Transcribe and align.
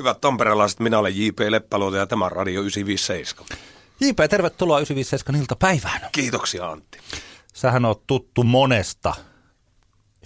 Hyvät 0.00 0.20
tamperelaiset, 0.20 0.80
minä 0.80 0.98
olen 0.98 1.18
J.P. 1.24 1.38
Leppäluoto 1.48 1.96
ja 1.96 2.06
tämä 2.06 2.24
on 2.24 2.32
Radio 2.32 2.60
957. 2.60 3.44
JP, 4.00 4.16
tervetuloa 4.30 4.78
957 4.78 5.40
iltapäivään. 5.40 6.00
Kiitoksia 6.12 6.70
Antti. 6.70 6.98
Sähän 7.54 7.84
on 7.84 7.94
tuttu 8.06 8.42
monesta 8.42 9.14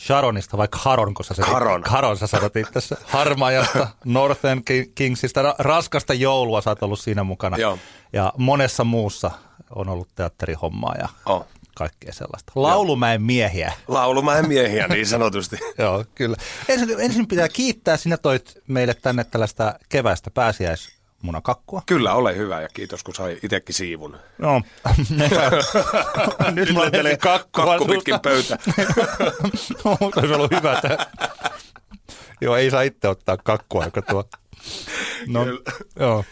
Sharonista 0.01 0.57
vai 0.57 0.69
Caron, 0.69 1.15
kun 1.15 1.25
sä, 1.25 1.35
Caron. 1.43 1.83
Caron 1.83 2.17
sä 2.17 2.27
sanot 2.27 2.57
itse 2.57 2.97
Harmajasta, 3.05 3.89
Northern 4.05 4.65
Ki- 4.65 4.93
Kingsista, 4.95 5.43
ra- 5.43 5.55
raskasta 5.59 6.15
joulua 6.15 6.61
sä 6.61 6.71
oot 6.71 6.83
ollut 6.83 7.01
siinä 7.01 7.25
mukana. 7.25 7.57
Joo. 7.57 7.79
Ja 8.13 8.33
monessa 8.39 8.85
muussa 8.85 9.31
on 9.75 9.89
ollut 9.89 10.09
teatterihommaa 10.15 10.95
ja 10.99 11.09
Oh. 11.27 11.47
Kaikkea 11.75 12.13
sellaista. 12.13 12.53
Laulumäen 12.55 13.23
miehiä. 13.23 13.73
Laulumäen 13.89 14.49
miehiä 14.49 14.89
niin 14.89 15.07
sanotusti. 15.07 15.57
Joo, 15.79 16.05
kyllä. 16.15 16.37
Ensin, 16.69 17.01
ensin 17.01 17.29
pitää 17.29 17.49
kiittää, 17.49 17.97
sinä 17.97 18.17
toit 18.17 18.63
meille 18.69 18.95
tänne 18.95 19.25
tällaista 19.25 19.75
keväistä 19.89 20.31
pääsiäismunakakkua. 20.31 21.83
Kyllä, 21.87 22.15
ole 22.15 22.37
hyvä 22.37 22.61
ja 22.61 22.69
kiitos 22.69 23.05
kun 23.05 23.15
sai 23.15 23.39
itsekin 23.43 23.75
siivun. 23.75 24.17
No, 24.39 24.63
nyt 26.55 26.69
kakkua 27.21 27.65
kakku 27.65 27.85
suusta. 27.85 27.95
pitkin 27.95 28.21
pöytä. 28.21 28.59
No, 29.85 29.97
olisi 30.01 30.35
ollut 30.35 30.51
hyvä, 30.51 30.73
että... 30.73 31.07
Joo, 32.45 32.57
ei 32.57 32.71
saa 32.71 32.83
itse 32.83 33.09
ottaa 33.09 33.37
kakkua, 33.37 33.85
joka 33.85 34.03
tuo... 34.03 34.25
No, 35.27 35.45
Kyllä. 35.45 35.61
joo. 35.99 36.25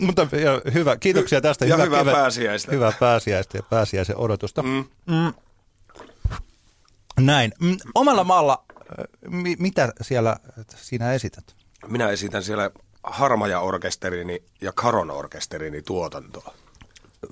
Mutta 0.00 0.26
joo, 0.42 0.60
hyvä, 0.74 0.96
kiitoksia 0.96 1.40
tästä. 1.40 1.66
Ja 1.66 1.76
hyvää 1.76 2.00
kevät- 2.04 2.12
pääsiäistä. 2.14 2.72
Hyvää 2.72 2.92
pääsiäistä 3.00 3.58
ja 3.58 3.62
pääsiäisen 3.70 4.16
odotusta. 4.16 4.62
Mm. 4.62 4.84
Näin. 7.20 7.52
Mm, 7.60 7.76
Omalla 7.94 8.24
maalla, 8.24 8.64
äh, 8.70 9.04
mi- 9.30 9.56
mitä 9.58 9.92
siellä 10.00 10.36
sinä 10.76 11.12
esität? 11.12 11.56
Minä 11.88 12.08
esitän 12.08 12.42
siellä 12.42 12.70
Harmaja-orkesterini 13.02 14.42
ja 14.60 14.72
Karon-orkesterini 14.72 15.82
tuotantoa. 15.82 16.54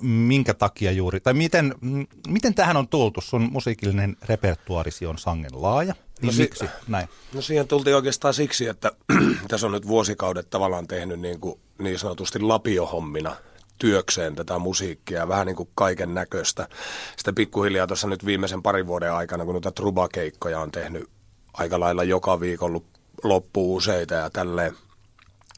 Minkä 0.01 0.53
takia 0.53 0.91
juuri, 0.91 1.19
tai 1.19 1.33
miten, 1.33 1.75
mm, 1.81 2.07
miten 2.27 2.53
tähän 2.53 2.77
on 2.77 2.87
tultu? 2.87 3.21
Sun 3.21 3.49
musiikillinen 3.51 4.17
repertuarisi 4.25 5.05
on 5.05 5.17
sangen 5.17 5.51
laaja. 5.53 5.95
Niin 6.23 6.27
No 6.27 6.31
si- 6.35 6.41
miksi 6.41 6.65
näin? 6.87 7.07
No 7.33 7.41
siihen 7.41 7.67
tultiin 7.67 7.95
oikeastaan 7.95 8.33
siksi, 8.33 8.67
että 8.67 8.91
tässä 9.47 9.67
on 9.67 9.73
nyt 9.73 9.87
vuosikaudet 9.87 10.49
tavallaan 10.49 10.87
tehnyt 10.87 11.19
niin, 11.19 11.39
kuin 11.39 11.59
niin 11.77 11.99
sanotusti 11.99 12.39
lapiohommina 12.39 13.35
työkseen 13.77 14.35
tätä 14.35 14.59
musiikkia 14.59 15.27
vähän 15.27 15.47
niin 15.47 15.55
kuin 15.55 15.69
kaiken 15.75 16.13
näköistä. 16.13 16.67
Sitten 17.17 17.35
pikkuhiljaa 17.35 17.87
tuossa 17.87 18.07
nyt 18.07 18.25
viimeisen 18.25 18.63
parin 18.63 18.87
vuoden 18.87 19.13
aikana, 19.13 19.45
kun 19.45 19.53
noita 19.53 19.71
trubakeikkoja 19.71 20.59
on 20.59 20.71
tehnyt 20.71 21.09
aika 21.53 21.79
lailla 21.79 22.03
joka 22.03 22.39
viikon 22.39 22.81
loppu 23.23 23.75
useita 23.75 24.13
ja 24.13 24.29
tälleen. 24.29 24.73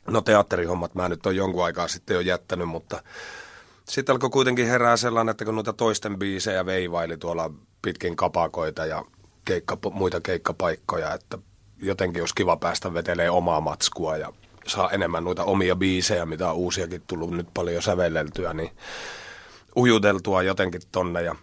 No 0.08 0.22
teatterihommat 0.22 0.96
mä 0.96 1.10
nyt 1.10 1.26
on 1.26 1.36
jonkun 1.36 1.66
aikaa 1.66 1.88
sitten 1.88 2.16
jo 2.16 2.22
jättänyt, 2.22 2.68
mutta 2.68 3.04
sitten 3.90 4.14
alkoi 4.14 4.30
kuitenkin 4.30 4.68
herää 4.68 4.98
sellainen, 4.98 5.32
että 5.32 5.46
kun 5.46 5.56
noita 5.56 5.74
toisten 5.74 6.20
biisejä 6.20 6.66
veivaili 6.66 7.18
tuolla 7.18 7.52
pitkin 7.82 8.16
kapakoita 8.16 8.86
ja 8.86 9.06
keikka, 9.46 9.78
muita 9.92 10.22
keikkapaikkoja, 10.22 11.14
että 11.14 11.38
jotenkin 11.82 12.22
olisi 12.22 12.36
kiva 12.36 12.58
päästä 12.58 12.94
vetelee 12.94 13.30
omaa 13.30 13.62
matskua 13.62 14.18
ja 14.18 14.34
saa 14.68 14.92
enemmän 14.92 15.24
noita 15.24 15.44
omia 15.44 15.76
biisejä, 15.76 16.26
mitä 16.26 16.50
on 16.50 16.56
uusiakin 16.56 17.02
tullut 17.08 17.32
nyt 17.32 17.48
paljon 17.54 17.82
sävelleltyä, 17.82 18.54
niin 18.54 18.72
ujuteltua 19.76 20.44
jotenkin 20.44 20.82
tonne 20.92 21.22
ja 21.22 21.36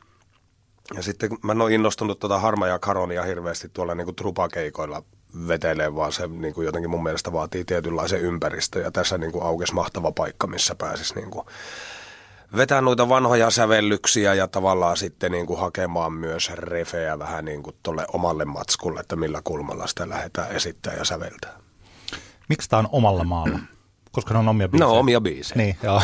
ja 0.95 1.03
sitten 1.03 1.31
mä 1.43 1.53
en 1.53 1.61
ole 1.61 1.75
innostunut 1.75 2.19
tuota 2.19 2.39
Harma 2.39 2.67
ja 2.67 2.79
Karonia 2.79 3.23
hirveästi 3.23 3.69
tuolla 3.73 3.95
niin 3.95 4.05
kuin 4.05 4.17
trupakeikoilla 4.17 5.03
vetelee, 5.49 5.95
vaan 5.95 6.13
se 6.13 6.27
niin 6.27 6.55
kuin 6.55 6.65
jotenkin 6.65 6.91
mun 6.91 7.03
mielestä 7.03 7.33
vaatii 7.33 7.65
tietynlaisen 7.65 8.21
ympäristön. 8.21 8.83
Ja 8.83 8.91
tässä 8.91 9.19
niin 9.19 9.33
kuin 9.33 9.45
aukesi 9.45 9.75
mahtava 9.75 10.13
paikka, 10.13 10.47
missä 10.47 10.75
pääsisi 10.75 11.15
niin 11.15 11.31
kuin 11.31 11.47
vetää 12.57 12.81
noita 12.81 13.09
vanhoja 13.09 13.51
sävellyksiä 13.51 14.35
ja 14.35 14.49
tavallaan 14.49 14.97
sitten 14.97 15.33
niin 15.33 15.47
kuin 15.47 15.61
hakemaan 15.61 16.13
myös 16.13 16.51
refeä 16.51 17.19
vähän 17.19 17.45
niin 17.45 17.63
kuin 17.63 17.77
tolle 17.83 18.07
omalle 18.13 18.45
matskulle, 18.45 19.01
että 19.01 19.17
millä 19.17 19.41
kulmalla 19.45 19.87
sitä 19.87 20.09
lähdetään 20.09 20.51
esittää 20.51 20.95
ja 20.95 21.05
säveltää. 21.05 21.59
Miksi 22.49 22.69
tämä 22.69 22.81
on 22.81 22.89
omalla 22.93 23.25
maalla? 23.25 23.59
Koska 24.13 24.35
ne 24.35 24.41
on 24.41 24.49
omia 24.49 24.69
biisejä. 24.69 24.89
No 24.89 24.99
omia 24.99 25.21
biisejä. 25.21 25.57
Niin, 25.57 25.77
joo. 25.83 26.03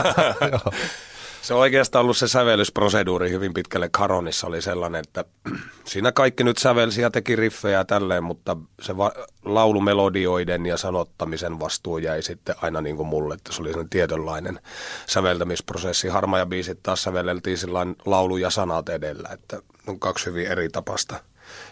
joo. 0.52 0.72
Se 1.44 1.54
on 1.54 1.60
oikeastaan 1.60 2.02
ollut 2.02 2.16
se 2.16 2.28
sävellysproseduuri 2.28 3.30
hyvin 3.30 3.54
pitkälle 3.54 3.88
Karonissa 3.88 4.46
oli 4.46 4.62
sellainen, 4.62 5.02
että 5.06 5.24
siinä 5.84 6.12
kaikki 6.12 6.44
nyt 6.44 6.58
sävelsi 6.58 7.02
ja 7.02 7.10
teki 7.10 7.36
riffejä 7.36 7.78
ja 7.78 7.84
tälleen, 7.84 8.24
mutta 8.24 8.56
se 8.80 8.96
va- 8.96 9.12
laulumelodioiden 9.44 10.66
ja 10.66 10.76
sanottamisen 10.76 11.60
vastuu 11.60 11.98
jäi 11.98 12.22
sitten 12.22 12.54
aina 12.62 12.80
niin 12.80 12.96
kuin 12.96 13.06
mulle, 13.06 13.34
että 13.34 13.52
se 13.52 13.62
oli 13.62 13.68
sellainen 13.68 13.90
tietynlainen 13.90 14.60
säveltämisprosessi. 15.06 16.08
Harma 16.08 16.38
ja 16.38 16.46
biisit 16.46 16.82
taas 16.82 17.02
sävelleltiin 17.02 17.58
sillain 17.58 17.96
laulu 18.06 18.36
ja 18.36 18.50
sanat 18.50 18.88
edellä, 18.88 19.28
että 19.32 19.62
on 19.86 20.00
kaksi 20.00 20.26
hyvin 20.26 20.46
eri 20.46 20.68
tapasta 20.68 21.14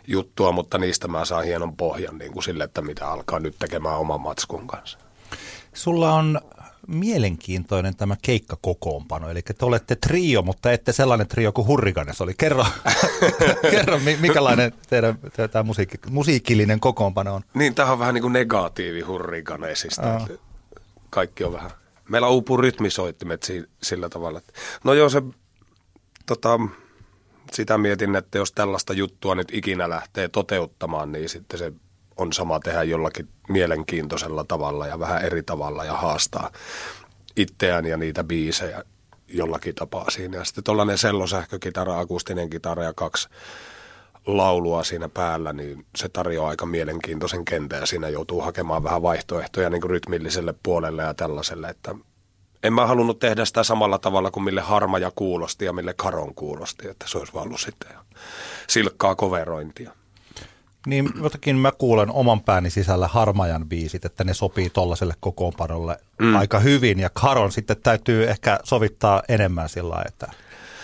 juttua, 0.07 0.53
mutta 0.53 0.79
niistä 0.79 1.09
mä 1.09 1.25
saan 1.25 1.45
hienon 1.45 1.77
pohjan 1.77 2.19
niin 2.19 2.33
kuin 2.33 2.43
sille, 2.43 2.65
että 2.65 2.83
mitä 2.83 3.09
alkaa 3.09 3.41
nyt 3.41 3.57
tekemään 3.59 3.99
oman 3.99 4.21
matskun 4.21 4.67
kanssa. 4.67 4.99
Sulla 5.75 6.15
on 6.15 6.41
mielenkiintoinen 6.89 7.97
tämä 7.97 8.17
keikkakokoonpano, 8.23 9.31
eli 9.31 9.43
te 9.43 9.55
olette 9.65 9.97
trio, 9.97 10.43
mutta 10.43 10.73
ette 10.73 10.93
sellainen 10.93 11.29
trio 11.29 11.53
kuin 11.53 11.67
Hurrikanes 11.67 12.21
oli. 12.21 12.35
Kerro, 12.39 12.67
kerro 13.71 13.99
mi- 13.99 14.19
mikälainen 14.21 14.73
teidän, 14.89 15.19
teidän 15.37 15.67
musiikki, 15.67 15.99
musiikillinen 16.11 16.81
kokoonpano 16.81 17.35
on. 17.35 17.43
Niin, 17.55 17.75
tämä 17.75 17.93
on 17.93 17.99
vähän 17.99 18.15
niin 18.15 18.23
kuin 18.23 18.33
negatiivi 18.33 19.01
hurrikaneesista. 19.01 20.13
Aa. 20.13 20.27
että 20.31 20.45
Kaikki 21.11 21.45
on 21.45 21.53
vähän. 21.53 21.71
Meillä 22.09 22.29
uupuu 22.29 22.57
rytmisoittimet 22.57 23.43
si- 23.43 23.65
sillä 23.83 24.09
tavalla. 24.09 24.39
Että... 24.39 24.53
No 24.85 24.95
joo, 24.95 25.09
se, 25.09 25.23
tota, 26.27 26.61
sitä 27.53 27.79
mietin, 27.79 28.17
että 28.17 28.39
jos 28.39 28.53
tällaista 28.53 28.93
juttua 28.93 29.35
nyt 29.35 29.49
ikinä 29.53 29.89
lähtee 29.89 30.29
toteuttamaan, 30.29 31.13
niin 31.13 31.29
sitten 31.29 31.59
se 31.59 31.73
on 32.17 32.33
sama 32.33 32.61
tehdä 32.61 32.83
jollakin 32.83 33.29
mielenkiintoisella 33.49 34.45
tavalla 34.45 34.87
ja 34.87 34.99
vähän 34.99 35.25
eri 35.25 35.43
tavalla 35.43 35.85
ja 35.85 35.93
haastaa 35.93 36.51
itseään 37.37 37.87
ja 37.87 37.97
niitä 37.97 38.25
biisejä 38.25 38.85
jollakin 39.29 39.75
tapaa 39.75 40.11
siinä. 40.11 40.37
Ja 40.37 40.45
sitten 40.45 40.65
tuollainen 40.65 40.99
sellosähkökitara, 40.99 41.99
akustinen 41.99 42.51
kitara 42.51 42.83
ja 42.83 42.93
kaksi 42.93 43.29
laulua 44.27 44.85
siinä 44.85 45.09
päällä, 45.09 45.53
niin 45.53 45.87
se 45.97 46.09
tarjoaa 46.09 46.51
aika 46.51 46.67
mielenkiintoisen 46.67 47.45
kentän 47.45 47.81
ja 47.81 47.87
siinä 47.87 48.09
joutuu 48.09 48.41
hakemaan 48.41 48.85
vähän 48.85 49.03
vaihtoehtoja 49.03 49.71
niin 49.71 49.81
kuin 49.81 49.91
rytmilliselle 49.91 50.55
puolelle 50.63 51.03
ja 51.03 51.15
tällaiselle, 51.15 51.69
että 51.69 51.95
en 52.63 52.73
mä 52.73 52.87
halunnut 52.87 53.19
tehdä 53.19 53.45
sitä 53.45 53.63
samalla 53.63 53.99
tavalla 53.99 54.31
kuin 54.31 54.45
mille 54.45 54.61
harmaja 54.61 55.13
kuulosti 55.15 55.65
ja 55.65 55.73
mille 55.73 55.95
karon 55.95 56.35
kuulosti, 56.35 56.89
että 56.89 57.07
se 57.09 57.19
olisi 57.19 57.33
vaan 57.33 57.47
ollut 57.47 57.61
sitten 57.61 57.91
silkkaa 58.69 59.15
koverointia. 59.15 59.93
Niin 60.87 61.11
jotenkin 61.23 61.57
mä 61.57 61.73
kuulen 61.73 62.11
oman 62.11 62.41
pääni 62.41 62.71
sisällä 62.71 63.09
Harmajan 63.09 63.69
biisit, 63.69 64.05
että 64.05 64.25
ne 64.25 64.35
sopii 64.35 64.71
tollaiselle 64.71 65.15
kokoonpanolle 65.21 65.97
mm. 66.19 66.37
aika 66.37 66.59
hyvin. 66.59 67.01
Ja 67.01 67.11
Karon 67.11 67.53
sitten 67.53 67.77
täytyy 67.83 68.31
ehkä 68.31 68.61
sovittaa 68.65 69.23
enemmän 69.29 69.69
sillä 69.69 70.05
että 70.07 70.33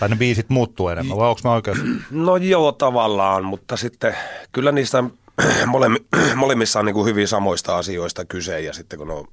tai 0.00 0.08
ne 0.08 0.16
biisit 0.16 0.48
muuttuu 0.48 0.88
enemmän, 0.88 1.16
vai 1.16 1.28
onko 1.28 1.40
mä 1.44 1.52
oikeassa? 1.52 1.84
No 2.10 2.36
joo, 2.36 2.72
tavallaan, 2.72 3.44
mutta 3.44 3.76
sitten 3.76 4.16
kyllä 4.52 4.72
niistä 4.72 5.04
molemmi, 5.66 5.98
molemmissa 6.34 6.78
on 6.78 6.86
niin 6.86 6.94
kuin 6.94 7.06
hyvin 7.06 7.28
samoista 7.28 7.76
asioista 7.76 8.24
kyse 8.24 8.60
ja 8.60 8.72
sitten 8.72 8.98
kun 8.98 9.08
ne 9.08 9.14
on 9.14 9.28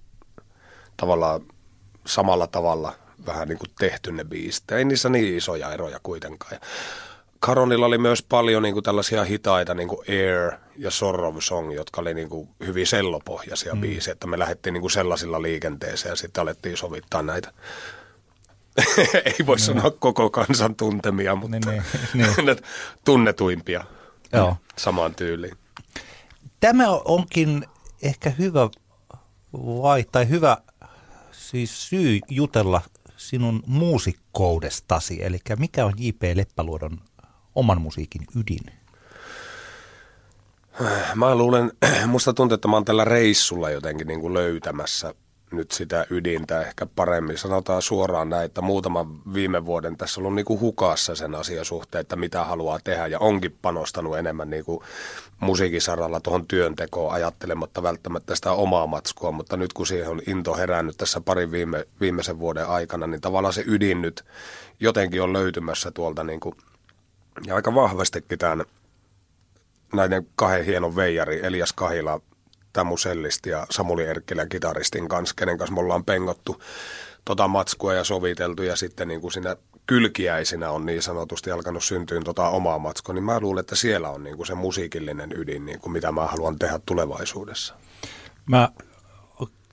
tavallaan 0.97 1.41
samalla 2.05 2.47
tavalla 2.47 2.93
vähän 3.25 3.47
niin 3.47 3.57
kuin 3.57 3.69
tehty 3.79 4.11
ne 4.11 4.23
biisit. 4.23 4.71
Ei 4.71 4.85
niissä 4.85 5.09
niin 5.09 5.37
isoja 5.37 5.73
eroja 5.73 5.99
kuitenkaan. 6.03 6.53
Ja 6.53 6.59
Karonilla 7.45 7.85
oli 7.85 7.97
myös 7.97 8.23
paljon 8.23 8.63
niin 8.63 8.73
kuin 8.73 8.83
tällaisia 8.83 9.23
hitaita, 9.23 9.73
niin 9.73 9.88
kuin 9.88 10.00
Air 10.09 10.51
ja 10.78 10.91
Sorrow 10.91 11.35
Song, 11.39 11.73
jotka 11.73 12.01
oli 12.01 12.13
niin 12.13 12.29
kuin 12.29 12.50
hyvin 12.66 12.88
sellopohjaisia 12.88 13.75
mm. 13.75 13.81
biisejä, 13.81 14.13
että 14.13 14.28
me 14.28 14.39
lähdettiin 14.39 14.73
niin 14.73 14.81
kuin 14.81 14.91
sellaisilla 14.91 15.41
liikenteeseen 15.41 16.11
ja 16.11 16.16
sitten 16.16 16.41
alettiin 16.41 16.78
sovittaa 16.78 17.22
näitä. 17.22 17.53
Ei 19.25 19.46
voi 19.46 19.59
sanoa 19.59 19.91
koko 19.91 20.29
kansan 20.29 20.75
tuntemia, 20.75 21.35
mutta 21.35 21.59
Niin, 21.59 21.84
niin, 22.14 22.28
niin. 22.35 22.46
ne 22.46 22.55
tunnetuimpia 23.05 23.84
Joo. 24.34 24.58
samaan 24.78 25.16
tyyliin. 25.16 25.58
Tämä 26.59 26.90
onkin 26.90 27.66
ehkä 28.02 28.29
hyvä 28.29 28.69
vai, 29.53 30.05
tai 30.11 30.29
hyvä 30.29 30.58
siis 31.31 31.90
syy 31.90 32.19
jutella 32.29 32.81
sinun 33.17 33.64
muusikkoudestasi, 33.66 35.23
eli 35.23 35.40
mikä 35.58 35.85
on 35.85 35.93
J.P. 35.97 36.23
Leppäluodon 36.35 37.02
oman 37.55 37.81
musiikin 37.81 38.22
ydin? 38.35 38.73
Mä 41.16 41.35
luulen, 41.35 41.72
musta 42.07 42.34
tuntuu, 42.34 42.55
että 42.55 42.67
mä 42.67 42.75
oon 42.75 42.85
tällä 42.85 43.05
reissulla 43.05 43.69
jotenkin 43.69 44.07
niin 44.07 44.22
kuin 44.22 44.34
löytämässä 44.34 45.13
nyt 45.52 45.72
sitä 45.72 46.05
ydintä 46.09 46.61
ehkä 46.61 46.85
paremmin. 46.85 47.37
Sanotaan 47.37 47.81
suoraan 47.81 48.29
näin, 48.29 48.46
että 48.46 48.61
muutaman 48.61 49.34
viime 49.34 49.66
vuoden 49.66 49.97
tässä 49.97 50.22
on 50.22 50.25
ollut 50.25 50.35
niin 50.35 50.46
kuin 50.46 50.59
hukassa 50.59 51.16
sen 51.16 51.35
asian 51.35 51.66
suhteen, 51.66 52.02
että 52.02 52.16
mitä 52.16 52.43
haluaa 52.43 52.79
tehdä 52.84 53.07
ja 53.07 53.19
onkin 53.19 53.57
panostanut 53.61 54.17
enemmän 54.17 54.49
niin 54.49 54.66
kuin 54.66 54.79
musiikisaralla 55.40 56.19
tuohon 56.19 56.47
työntekoon 56.47 57.13
ajattelematta 57.13 57.84
välttämättä 57.84 58.35
sitä 58.35 58.52
omaa 58.52 58.87
matskua, 58.87 59.31
mutta 59.31 59.57
nyt 59.57 59.73
kun 59.73 59.87
siihen 59.87 60.09
on 60.09 60.22
into 60.28 60.55
herännyt 60.55 60.97
tässä 60.97 61.22
parin 61.22 61.52
viime, 61.52 61.85
viimeisen 62.02 62.40
vuoden 62.40 62.67
aikana, 62.67 63.07
niin 63.07 63.22
tavallaan 63.22 63.53
se 63.53 63.63
ydin 63.67 64.02
nyt 64.02 64.25
jotenkin 64.79 65.22
on 65.22 65.34
löytymässä 65.34 65.91
tuolta 65.91 66.23
niin 66.23 66.40
kuin, 66.40 66.55
ja 67.46 67.55
aika 67.55 67.76
vahvastikin 67.76 68.40
tämän 68.40 68.66
näiden 69.93 70.28
kahden 70.35 70.66
hienon 70.66 70.96
veijari, 70.96 71.40
Elias 71.43 71.73
Kahila 71.73 72.22
Tamu 72.73 72.97
Sellisti 72.97 73.49
ja 73.49 73.67
Samuli 73.70 74.05
Erkkilän 74.05 74.49
kitaristin 74.49 75.09
kanssa, 75.09 75.35
kenen 75.35 75.58
kanssa 75.58 75.73
me 75.73 75.79
ollaan 75.79 76.05
pengottu 76.05 76.61
tota 77.26 77.47
matskua 77.47 77.93
ja 77.93 78.03
soviteltu 78.03 78.64
ja 78.64 78.76
sitten 78.76 79.08
niin 79.08 79.22
kuin 79.22 79.32
siinä 79.32 79.55
kylkiäisinä 79.87 80.72
on 80.72 80.85
niin 80.85 81.02
sanotusti 81.02 81.52
alkanut 81.52 81.84
syntyä 81.84 82.22
tota 82.26 82.49
omaa 82.49 82.79
matskua, 82.79 83.16
niin 83.16 83.23
mä 83.23 83.40
luulen, 83.40 83.59
että 83.59 83.76
siellä 83.76 84.09
on 84.09 84.23
niin 84.23 84.38
kuin 84.38 84.47
se 84.47 84.55
musiikillinen 84.55 85.31
ydin, 85.35 85.66
niin 85.66 85.79
kuin 85.79 85.93
mitä 85.93 86.11
mä 86.11 86.26
haluan 86.26 86.59
tehdä 86.59 86.79
tulevaisuudessa. 86.85 87.76
Mä 88.46 88.70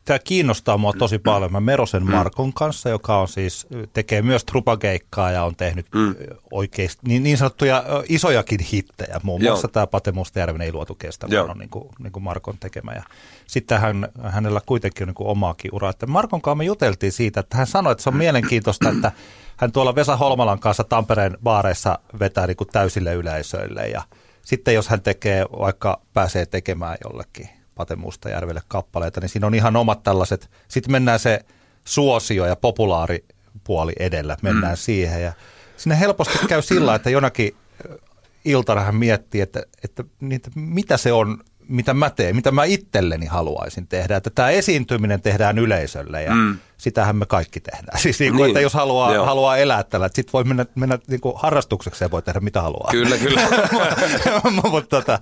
tämä 0.05 0.19
kiinnostaa 0.19 0.79
mua 0.79 0.93
tosi 0.93 1.19
paljon. 1.19 1.53
Mä 1.53 1.61
Merosen 1.61 2.05
mm. 2.05 2.11
Markon 2.11 2.53
kanssa, 2.53 2.89
joka 2.89 3.19
on 3.19 3.29
siis, 3.29 3.67
tekee 3.93 4.23
myös 4.23 4.45
trupakeikkaa 4.45 5.31
ja 5.31 5.45
on 5.45 5.57
tehnyt 5.57 5.87
mm. 5.95 6.15
oikeasti 6.51 7.01
niin, 7.07 7.23
niin 7.23 7.39
sanottuja 7.39 7.85
isojakin 8.09 8.61
hittejä. 8.61 9.21
Muun 9.23 9.43
muassa 9.43 9.69
tämä 9.69 9.87
Pate 9.87 10.13
Mustajärven 10.13 10.61
ei 10.61 10.73
luotu 10.73 10.95
kestävän 10.95 11.51
on 11.51 11.59
niin 11.59 11.71
kuin, 11.71 11.89
niin 11.99 12.13
kuin 12.13 12.23
Markon 12.23 12.59
tekemä. 12.61 12.93
Ja 12.93 13.03
sitten 13.47 13.81
hän, 13.81 14.09
hänellä 14.23 14.61
kuitenkin 14.67 15.05
on 15.05 15.09
niin 15.09 15.15
kuin 15.15 15.29
omaakin 15.29 15.75
uraa. 15.75 15.91
Että 15.91 16.07
Markon 16.07 16.43
kanssa 16.43 16.55
me 16.55 16.65
juteltiin 16.65 17.13
siitä, 17.13 17.41
että 17.41 17.57
hän 17.57 17.67
sanoi, 17.67 17.93
että 17.93 18.05
se 18.05 18.11
on 18.11 18.17
mielenkiintoista, 18.17 18.89
että 18.89 19.13
hän 19.57 19.73
tuolla 19.73 19.95
Vesa 19.95 20.17
Holmalan 20.17 20.59
kanssa 20.61 20.85
Tampereen 20.85 21.39
baareissa 21.43 21.99
vetää 22.21 22.47
niin 22.47 22.57
kuin 22.57 22.69
täysille 22.69 23.15
yleisöille 23.15 23.89
ja 23.89 24.03
sitten 24.43 24.75
jos 24.75 24.89
hän 24.89 25.03
tekee, 25.03 25.47
vaikka 25.59 26.01
pääsee 26.13 26.47
tekemään 26.47 26.97
jollekin 27.05 27.62
Pate 27.75 27.97
Mustajärvelle 27.97 28.63
kappaleita, 28.69 29.21
niin 29.21 29.29
siinä 29.29 29.47
on 29.47 29.55
ihan 29.55 29.77
omat 29.77 30.03
tällaiset, 30.03 30.51
sitten 30.69 30.93
mennään 30.93 31.19
se 31.19 31.41
suosio 31.85 32.47
ja 32.47 32.57
populaaripuoli 32.57 33.93
edellä, 33.99 34.37
mennään 34.43 34.73
mm. 34.73 34.77
siihen 34.77 35.23
ja 35.23 35.33
sinne 35.77 36.01
helposti 36.01 36.39
käy 36.49 36.63
sillä, 36.63 36.95
että 36.95 37.11
jonakin 37.11 37.57
iltana 38.45 38.81
hän 38.81 38.95
miettii, 38.95 39.41
että, 39.41 39.63
että, 39.85 40.05
että 40.31 40.51
mitä 40.55 40.97
se 40.97 41.13
on 41.13 41.45
mitä 41.73 41.95
mä 41.95 42.11
teen, 42.11 42.37
mitä 42.37 42.51
mä 42.51 42.65
itselleni 42.65 43.27
haluaisin 43.27 43.87
tehdä. 43.87 44.17
Että 44.17 44.31
tämä 44.31 44.51
esiintyminen 44.51 45.23
tehdään 45.23 45.59
yleisölle 45.59 46.23
ja 46.23 46.35
mm. 46.35 46.59
sitähän 46.77 47.17
me 47.17 47.27
kaikki 47.27 47.61
tehdään. 47.61 47.99
Siis 48.03 48.21
niin 48.21 48.33
kuin, 48.33 48.39
niin. 48.43 48.51
että 48.51 48.61
jos 48.61 48.75
haluaa, 48.75 49.27
haluaa 49.27 49.57
elää 49.57 49.83
tällä, 49.83 50.07
että 50.07 50.17
sitten 50.17 50.33
voi 50.33 50.45
mennä, 50.45 50.67
mennä 50.75 50.99
niin 51.07 51.21
kuin 51.21 51.35
harrastukseksi 51.37 52.05
ja 52.05 52.11
voi 52.11 52.23
tehdä 52.23 52.41
mitä 52.41 52.63
haluaa. 52.63 52.91
Kyllä, 52.91 53.19
kyllä. 53.19 53.41
Mutta 54.71 54.97
tota, 54.97 55.19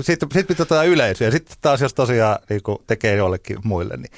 sitten 0.00 0.28
sit 0.32 0.48
pitää 0.48 0.66
tätä 0.66 0.82
yleisöä 0.82 1.28
ja 1.28 1.32
sitten 1.32 1.56
taas 1.60 1.80
jos 1.80 1.94
tosiaan 1.94 2.38
niin 2.48 2.62
kuin 2.62 2.78
tekee 2.86 3.16
jollekin 3.16 3.58
muille, 3.64 3.96
niin 3.96 4.10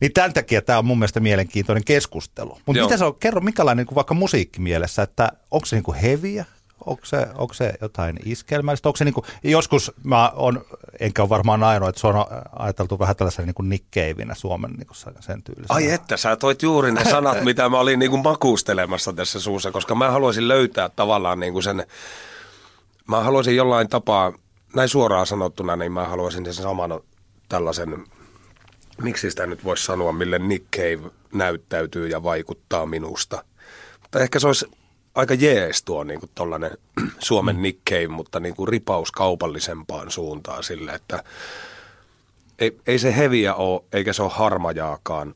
niin 0.00 0.12
tämän 0.12 0.32
takia 0.32 0.62
tämä 0.62 0.78
on 0.78 0.84
mun 0.84 0.98
mielestä 0.98 1.20
mielenkiintoinen 1.20 1.84
keskustelu. 1.84 2.58
Mutta 2.66 2.82
mitä 2.82 2.96
se 2.96 3.04
on, 3.04 3.14
kerro 3.14 3.40
minkälainen 3.40 3.76
niin 3.82 3.86
kuin 3.86 3.96
vaikka 3.96 4.14
musiikkimielessä, 4.14 5.02
että 5.02 5.32
onko 5.50 5.66
se 5.66 5.76
niin 5.76 5.84
kuin 5.84 5.98
heviä, 5.98 6.44
onko 6.86 7.04
se, 7.04 7.26
onko 7.34 7.54
se 7.54 7.74
jotain 7.80 8.18
iskelmällistä? 8.24 8.88
Onko 8.88 8.96
se 8.96 9.04
niin 9.04 9.14
kuin, 9.14 9.26
joskus 9.44 9.92
mä 10.04 10.32
on, 10.36 10.64
enkä 11.00 11.22
ole 11.22 11.28
varmaan 11.28 11.62
ainoa, 11.62 11.88
että 11.88 12.00
se 12.00 12.06
on 12.06 12.26
ajateltu 12.58 12.98
vähän 12.98 13.16
tällaisena 13.16 13.52
niin 13.62 13.86
Caveina 13.94 14.34
Suomen 14.34 14.70
niin 14.70 14.86
kuin 14.86 14.96
sen 15.20 15.42
tyylisenä. 15.42 15.74
Ai 15.74 15.90
että, 15.90 16.16
sä 16.16 16.36
toit 16.36 16.62
juuri 16.62 16.92
ne 16.92 17.04
sanat, 17.04 17.44
mitä 17.44 17.68
mä 17.68 17.78
olin 17.78 17.98
niin 17.98 18.10
kuin 18.10 18.22
makuustelemassa 18.22 19.12
tässä 19.12 19.40
suussa, 19.40 19.72
koska 19.72 19.94
mä 19.94 20.10
haluaisin 20.10 20.48
löytää 20.48 20.88
tavallaan 20.88 21.40
niin 21.40 21.52
kuin 21.52 21.62
sen, 21.62 21.86
mä 23.08 23.20
haluaisin 23.20 23.56
jollain 23.56 23.88
tapaa, 23.88 24.32
näin 24.74 24.88
suoraan 24.88 25.26
sanottuna, 25.26 25.76
niin 25.76 25.92
mä 25.92 26.04
haluaisin 26.04 26.44
sen 26.44 26.54
saman 26.54 27.00
tällaisen, 27.48 28.06
miksi 29.02 29.30
sitä 29.30 29.46
nyt 29.46 29.64
voisi 29.64 29.84
sanoa, 29.84 30.12
mille 30.12 30.38
Nick 30.38 30.64
Cave 30.76 31.10
näyttäytyy 31.32 32.08
ja 32.08 32.22
vaikuttaa 32.22 32.86
minusta. 32.86 33.44
Mutta 34.02 34.20
ehkä 34.20 34.38
se 34.38 34.46
olisi 34.46 34.66
aika 35.14 35.34
jees 35.34 35.82
tuo 35.82 36.04
niin 36.04 36.20
kuin 36.20 36.30
tollainen 36.34 36.70
Suomen 37.18 37.56
Cave, 37.90 38.08
mutta 38.08 38.40
niin 38.40 38.56
kuin 38.56 38.68
ripaus 38.68 39.12
kaupallisempaan 39.12 40.10
suuntaan 40.10 40.62
sille, 40.62 40.92
että 40.92 41.24
ei, 42.58 42.78
ei 42.86 42.98
se 42.98 43.16
heviä 43.16 43.54
ole, 43.54 43.84
eikä 43.92 44.12
se 44.12 44.22
ole 44.22 44.30
harmajaakaan, 44.34 45.34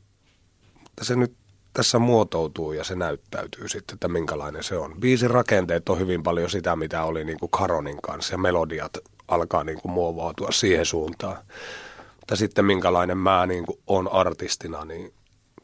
mutta 0.82 1.04
se 1.04 1.16
nyt 1.16 1.32
tässä 1.72 1.98
muotoutuu 1.98 2.72
ja 2.72 2.84
se 2.84 2.94
näyttäytyy 2.94 3.68
sitten, 3.68 3.94
että 3.94 4.08
minkälainen 4.08 4.62
se 4.62 4.76
on. 4.76 4.94
Biisin 5.00 5.30
rakenteet 5.30 5.88
on 5.88 5.98
hyvin 5.98 6.22
paljon 6.22 6.50
sitä, 6.50 6.76
mitä 6.76 7.04
oli 7.04 7.24
niin 7.24 7.38
kuin 7.38 7.50
Karonin 7.50 8.02
kanssa 8.02 8.34
ja 8.34 8.38
melodiat 8.38 8.98
alkaa 9.28 9.64
niin 9.64 9.80
kuin 9.80 9.92
muovautua 9.92 10.50
siihen 10.50 10.86
suuntaan. 10.86 11.36
Mutta 12.16 12.36
sitten 12.36 12.64
minkälainen 12.64 13.18
mä 13.18 13.46
niin 13.46 13.66
kuin 13.66 13.78
on 13.86 14.12
artistina, 14.12 14.84
niin 14.84 15.12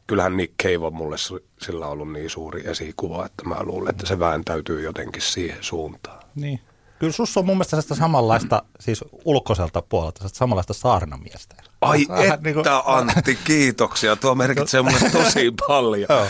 kyllähän 0.07 0.37
Nick 0.37 0.53
Cave 0.63 0.85
on 0.85 0.95
mulle 0.95 1.15
sillä 1.61 1.87
ollut 1.87 2.11
niin 2.11 2.29
suuri 2.29 2.67
esikuva, 2.67 3.25
että 3.25 3.43
mä 3.49 3.63
luulen, 3.63 3.89
että 3.89 4.05
se 4.05 4.19
vääntäytyy 4.19 4.81
jotenkin 4.81 5.21
siihen 5.21 5.57
suuntaan. 5.61 6.23
Niin. 6.35 6.59
Kyllä 6.99 7.13
sussa 7.13 7.39
on 7.39 7.45
mun 7.45 7.55
mielestä 7.55 7.81
sitä 7.81 7.95
samanlaista, 7.95 8.63
siis 8.79 9.05
ulkoiselta 9.25 9.81
puolelta, 9.81 10.27
sitä 10.27 10.37
samanlaista 10.37 10.73
saarnamiestä. 10.73 11.55
Ai 11.81 12.01
että 12.01 12.39
niin 12.43 12.53
kuin... 12.53 12.65
Antti, 12.85 13.39
kiitoksia. 13.43 14.15
Tuo 14.15 14.35
merkitsee 14.35 14.81
mulle 14.81 15.09
tosi 15.11 15.51
paljon. 15.67 16.07
Joo. 16.09 16.27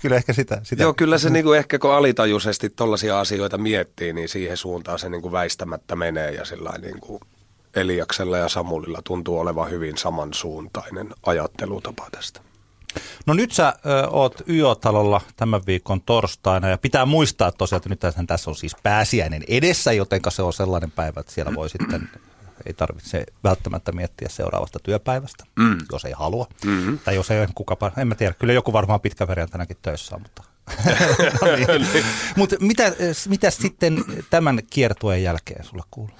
Kyllä 0.00 0.16
ehkä 0.16 0.32
sitä. 0.32 0.60
sitä. 0.62 0.82
Joo, 0.82 0.94
kyllä 0.94 1.18
se 1.18 1.30
niin 1.30 1.44
kuin 1.44 1.58
ehkä 1.58 1.78
kun 1.78 1.92
alitajuisesti 1.92 2.70
tollaisia 2.70 3.20
asioita 3.20 3.58
miettii, 3.58 4.12
niin 4.12 4.28
siihen 4.28 4.56
suuntaan 4.56 4.98
se 4.98 5.08
niin 5.08 5.22
kuin 5.22 5.32
väistämättä 5.32 5.96
menee 5.96 6.30
ja 6.30 6.44
sillä 6.44 6.78
niin 6.82 7.00
kuin 7.00 7.20
Eliaksella 7.76 8.38
ja 8.38 8.48
Samulilla 8.48 9.00
tuntuu 9.04 9.38
olevan 9.38 9.70
hyvin 9.70 9.98
samansuuntainen 9.98 11.08
ajattelutapa 11.26 12.08
tästä. 12.12 12.40
No 13.26 13.34
nyt 13.34 13.52
sä 13.52 13.74
ö, 13.86 14.08
oot 14.10 14.42
YO-talolla 14.48 15.20
tämän 15.36 15.60
viikon 15.66 16.00
torstaina 16.00 16.68
ja 16.68 16.78
pitää 16.78 17.06
muistaa 17.06 17.52
tosiaan, 17.52 17.78
että 17.78 17.88
nyt 17.88 18.26
tässä 18.26 18.50
on 18.50 18.56
siis 18.56 18.76
pääsiäinen 18.82 19.42
edessä, 19.48 19.92
joten 19.92 20.20
se 20.28 20.42
on 20.42 20.52
sellainen 20.52 20.90
päivä, 20.90 21.20
että 21.20 21.32
siellä 21.32 21.54
voi 21.54 21.70
sitten 21.70 22.08
ei 22.66 22.72
tarvitse 22.74 23.26
välttämättä 23.44 23.92
miettiä 23.92 24.28
seuraavasta 24.28 24.78
työpäivästä, 24.82 25.44
mm. 25.58 25.78
jos 25.92 26.04
ei 26.04 26.12
halua. 26.12 26.46
Mm-hmm. 26.64 26.98
Tai 26.98 27.14
jos 27.14 27.30
ei 27.30 27.46
kukapa, 27.54 27.92
en 27.96 28.08
mä 28.08 28.14
tiedä, 28.14 28.34
kyllä 28.38 28.52
joku 28.52 28.72
varmaan 28.72 29.00
pitkä 29.00 29.26
tänäkin 29.50 29.76
töissä 29.82 30.14
on, 30.14 30.22
mutta... 30.22 30.42
no 31.40 31.56
niin. 31.56 32.04
Mutta 32.36 32.56
mitä, 32.60 32.92
mitä 33.28 33.50
sitten 33.50 34.04
tämän 34.30 34.60
kiertueen 34.70 35.22
jälkeen 35.22 35.64
sulle 35.64 35.82
kuuluu? 35.90 36.16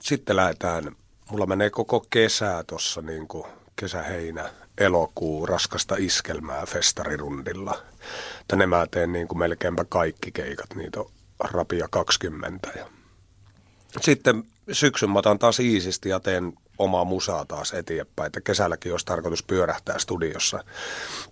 Sitten 0.00 0.36
lähdetään, 0.36 0.96
mulla 1.30 1.46
menee 1.46 1.70
koko 1.70 2.06
kesä 2.10 2.64
tuossa 2.66 3.02
niin 3.02 3.28
kesä-heinä 3.76 4.50
elokuu 4.80 5.46
raskasta 5.46 5.94
iskelmää 5.98 6.66
festarirundilla. 6.66 7.82
Tänne 8.48 8.66
mä 8.66 8.86
teen 8.90 9.12
niin 9.12 9.28
kuin 9.28 9.38
melkeinpä 9.38 9.84
kaikki 9.88 10.32
keikat, 10.32 10.74
niitä 10.74 11.00
on 11.00 11.10
rapia 11.50 11.88
20. 11.90 12.70
Ja 12.76 12.86
sitten 14.00 14.44
syksyn 14.72 15.10
mä 15.10 15.18
otan 15.18 15.38
taas 15.38 15.60
iisisti 15.60 16.08
ja 16.08 16.20
teen 16.20 16.52
omaa 16.78 17.04
musaa 17.04 17.44
taas 17.44 17.72
eteenpäin. 17.72 18.26
Että 18.26 18.40
kesälläkin 18.40 18.92
olisi 18.92 19.06
tarkoitus 19.06 19.42
pyörähtää 19.42 19.98
studiossa 19.98 20.64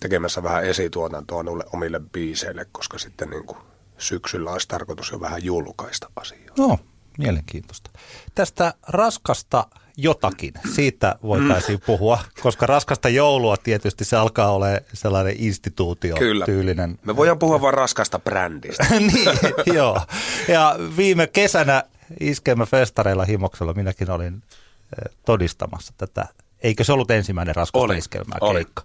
tekemässä 0.00 0.42
vähän 0.42 0.64
esituotantoa 0.64 1.42
noille 1.42 1.64
omille 1.72 2.00
biiseille, 2.12 2.66
koska 2.72 2.98
sitten 2.98 3.30
niin 3.30 3.44
kuin 3.44 3.58
syksyllä 3.98 4.50
olisi 4.50 4.68
tarkoitus 4.68 5.10
jo 5.10 5.20
vähän 5.20 5.44
julkaista 5.44 6.10
asioita. 6.16 6.52
No, 6.58 6.78
mielenkiintoista. 7.18 7.90
Tästä 8.34 8.74
raskasta 8.88 9.66
jotakin. 9.98 10.54
Siitä 10.74 11.16
voitaisiin 11.22 11.78
mm. 11.78 11.86
puhua, 11.86 12.18
koska 12.42 12.66
raskasta 12.66 13.08
joulua 13.08 13.56
tietysti 13.56 14.04
se 14.04 14.16
alkaa 14.16 14.52
olla 14.52 14.66
sellainen 14.92 15.34
instituutio 15.38 16.16
Kyllä. 16.16 16.46
tyylinen. 16.46 16.98
Me 17.04 17.16
voidaan 17.16 17.38
puhua 17.38 17.60
vain 17.60 17.74
raskasta 17.74 18.18
brändistä. 18.18 18.86
niin, 19.00 19.28
joo. 19.66 20.00
Ja 20.48 20.76
viime 20.96 21.26
kesänä 21.26 21.82
iskelmäfestareilla 22.20 23.24
Himoksella 23.24 23.74
minäkin 23.74 24.10
olin 24.10 24.34
eh, 24.34 25.14
todistamassa 25.24 25.92
tätä. 25.96 26.26
Eikö 26.62 26.84
se 26.84 26.92
ollut 26.92 27.10
ensimmäinen 27.10 27.56
raskasta 27.56 27.94
iskelmää 27.94 28.38
keikka? 28.54 28.82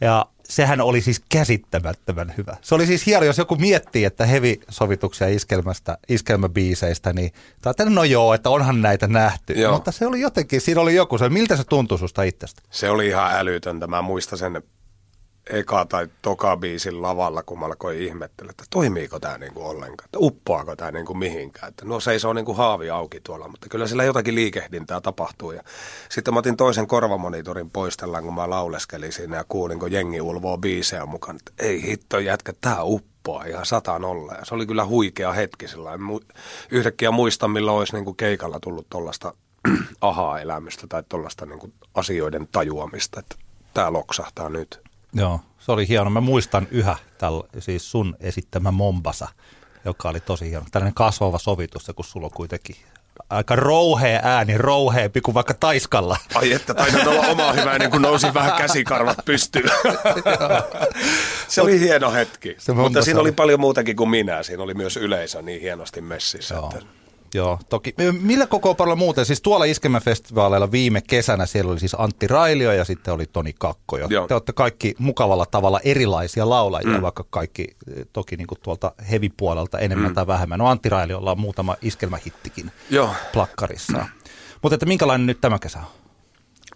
Ja 0.00 0.26
sehän 0.48 0.80
oli 0.80 1.00
siis 1.00 1.22
käsittämättömän 1.28 2.34
hyvä. 2.38 2.56
Se 2.60 2.74
oli 2.74 2.86
siis 2.86 3.06
hieno, 3.06 3.24
jos 3.24 3.38
joku 3.38 3.56
miettii, 3.56 4.04
että 4.04 4.26
heavy-sovituksia 4.26 5.28
iskelmästä, 5.28 5.98
iskelmäbiiseistä, 6.08 7.12
niin 7.12 7.32
että 7.70 7.84
no 7.84 8.04
joo, 8.04 8.34
että 8.34 8.50
onhan 8.50 8.82
näitä 8.82 9.06
nähty. 9.06 9.52
Joo. 9.52 9.72
Mutta 9.72 9.92
se 9.92 10.06
oli 10.06 10.20
jotenkin, 10.20 10.60
siinä 10.60 10.80
oli 10.80 10.94
joku, 10.94 11.18
se, 11.18 11.28
miltä 11.28 11.56
se 11.56 11.64
tuntui 11.64 11.98
susta 11.98 12.22
itsestä? 12.22 12.62
Se 12.70 12.90
oli 12.90 13.06
ihan 13.08 13.32
älytöntä. 13.36 13.86
Mä 13.86 14.02
muistan 14.02 14.38
sen 14.38 14.62
eka 15.50 15.84
tai 15.84 16.08
toka 16.22 16.56
biisin 16.56 17.02
lavalla, 17.02 17.42
kun 17.42 17.58
mä 17.58 17.66
alkoin 17.66 17.98
ihmettellä, 17.98 18.50
että 18.50 18.64
toimiiko 18.70 19.20
tämä 19.20 19.38
niinku 19.38 19.62
ollenkaan, 19.62 20.04
että 20.04 20.18
uppoako 20.20 20.76
tämä 20.76 20.90
niinku 20.90 21.14
mihinkään. 21.14 21.68
Että 21.68 21.84
no 21.84 22.00
seisoo 22.00 22.32
niinku 22.32 22.54
haavi 22.54 22.90
auki 22.90 23.20
tuolla, 23.20 23.48
mutta 23.48 23.68
kyllä 23.68 23.86
sillä 23.86 24.04
jotakin 24.04 24.34
liikehdintää 24.34 25.00
tapahtuu. 25.00 25.52
Ja 25.52 25.62
sitten 26.08 26.34
mä 26.34 26.38
otin 26.38 26.56
toisen 26.56 26.86
korvamonitorin 26.86 27.70
poistellaan, 27.70 28.24
kun 28.24 28.34
mä 28.34 28.50
lauleskelin 28.50 29.12
siinä 29.12 29.36
ja 29.36 29.44
kuulin, 29.48 29.78
kun 29.78 29.92
jengi 29.92 30.20
ulvoo 30.20 30.58
biisejä 30.58 31.06
mukaan, 31.06 31.36
että 31.36 31.64
ei 31.64 31.82
hitto 31.82 32.18
jätkä, 32.18 32.52
tämä 32.60 32.82
uppoa 32.82 33.44
ihan 33.44 33.66
sataan 33.66 34.04
olla. 34.04 34.32
Ja 34.32 34.44
se 34.44 34.54
oli 34.54 34.66
kyllä 34.66 34.86
huikea 34.86 35.32
hetki 35.32 35.68
sillä 35.68 35.90
Yhtäkkiä 36.70 37.10
muistan, 37.10 37.50
milloin 37.50 37.78
olisi 37.78 37.92
niinku 37.92 38.14
keikalla 38.14 38.60
tullut 38.60 38.86
tuollaista 38.90 39.34
ahaa-elämystä 40.00 40.86
tai 40.86 41.02
tuollaista 41.08 41.46
niinku 41.46 41.72
asioiden 41.94 42.48
tajuamista, 42.52 43.20
että 43.20 43.36
tämä 43.74 43.92
loksahtaa 43.92 44.48
nyt. 44.48 44.93
Joo, 45.14 45.40
se 45.58 45.72
oli 45.72 45.88
hieno. 45.88 46.10
Mä 46.10 46.20
muistan 46.20 46.68
yhä 46.70 46.96
tällä, 47.18 47.44
siis 47.58 47.90
sun 47.90 48.16
esittämä 48.20 48.70
Mombasa, 48.70 49.28
joka 49.84 50.08
oli 50.08 50.20
tosi 50.20 50.50
hieno. 50.50 50.66
Tällainen 50.70 50.94
kasvava 50.94 51.38
sovitus, 51.38 51.90
kun 51.96 52.04
sulla 52.04 52.26
on 52.26 52.32
kuitenkin 52.32 52.76
aika 53.30 53.56
rouhea 53.56 54.20
ääni, 54.22 54.58
rouheempi 54.58 55.20
kuin 55.20 55.34
vaikka 55.34 55.54
Taiskalla. 55.54 56.16
Ai 56.34 56.52
että 56.52 56.74
taidat 56.74 57.06
olla 57.06 57.20
oma 57.20 57.52
hyvä 57.52 57.72
ennen 57.72 57.90
kuin 57.90 58.02
nousi 58.02 58.34
vähän 58.34 58.52
käsikarvat 58.52 59.18
pystyyn. 59.24 59.70
se 61.48 61.62
oli 61.62 61.80
hieno 61.80 62.12
hetki, 62.12 62.56
se 62.58 62.72
mutta 62.72 63.02
siinä 63.02 63.20
oli 63.20 63.32
paljon 63.32 63.60
muutakin 63.60 63.96
kuin 63.96 64.10
minä. 64.10 64.42
Siinä 64.42 64.62
oli 64.62 64.74
myös 64.74 64.96
yleisö 64.96 65.42
niin 65.42 65.60
hienosti 65.60 66.00
messissä. 66.00 66.54
Joo. 66.54 66.72
Että 66.74 66.86
Joo, 67.34 67.58
toki. 67.68 67.94
Millä 68.20 68.46
kokoonpanolla 68.46 68.96
muuten? 68.96 69.26
Siis 69.26 69.42
tuolla 69.42 69.64
Iskemäfestivaaleilla 69.64 70.70
viime 70.70 71.00
kesänä 71.00 71.46
siellä 71.46 71.72
oli 71.72 71.80
siis 71.80 71.96
Antti 71.98 72.26
Railio 72.26 72.72
ja 72.72 72.84
sitten 72.84 73.14
oli 73.14 73.26
Toni 73.26 73.54
Kakko. 73.58 73.96
Joo. 73.98 74.28
Te 74.28 74.34
olette 74.34 74.52
kaikki 74.52 74.94
mukavalla 74.98 75.46
tavalla 75.46 75.80
erilaisia 75.84 76.50
laulajia, 76.50 76.96
mm. 76.96 77.02
vaikka 77.02 77.24
kaikki 77.30 77.62
eh, 77.62 78.06
toki 78.12 78.36
niin 78.36 78.46
kuin 78.46 78.58
tuolta 78.62 78.92
hevipuolelta 79.10 79.78
enemmän 79.78 80.10
mm. 80.10 80.14
tai 80.14 80.26
vähemmän. 80.26 80.58
No 80.58 80.66
Antti 80.66 80.88
Railiolla 80.88 81.30
on 81.30 81.40
muutama 81.40 81.76
iskelmähittikin 81.82 82.70
Joo. 82.90 83.10
plakkarissa. 83.32 84.06
Mutta 84.62 84.74
että 84.74 84.86
minkälainen 84.86 85.26
nyt 85.26 85.40
tämä 85.40 85.58
kesä 85.58 85.78
on? 85.78 85.84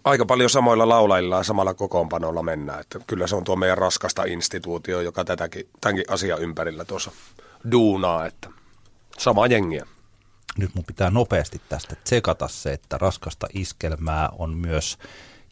Aika 0.03 0.25
paljon 0.25 0.49
samoilla 0.49 0.89
laulajilla 0.89 1.37
ja 1.37 1.43
samalla 1.43 1.73
kokoonpanolla 1.73 2.43
mennään. 2.43 2.79
Että 2.79 2.99
kyllä 3.07 3.27
se 3.27 3.35
on 3.35 3.43
tuo 3.43 3.55
meidän 3.55 3.77
raskasta 3.77 4.23
instituutio, 4.23 5.01
joka 5.01 5.25
tätäkin, 5.25 5.69
tämänkin 5.81 6.05
asian 6.07 6.41
ympärillä 6.41 6.85
tuossa 6.85 7.11
duunaa, 7.71 8.25
että 8.25 8.49
sama 9.17 9.47
jengiä 9.47 9.85
nyt 10.57 10.75
mun 10.75 10.85
pitää 10.85 11.09
nopeasti 11.09 11.61
tästä 11.69 11.95
tsekata 11.95 12.47
se, 12.47 12.73
että 12.73 12.97
raskasta 12.97 13.47
iskelmää 13.53 14.29
on 14.37 14.53
myös 14.53 14.97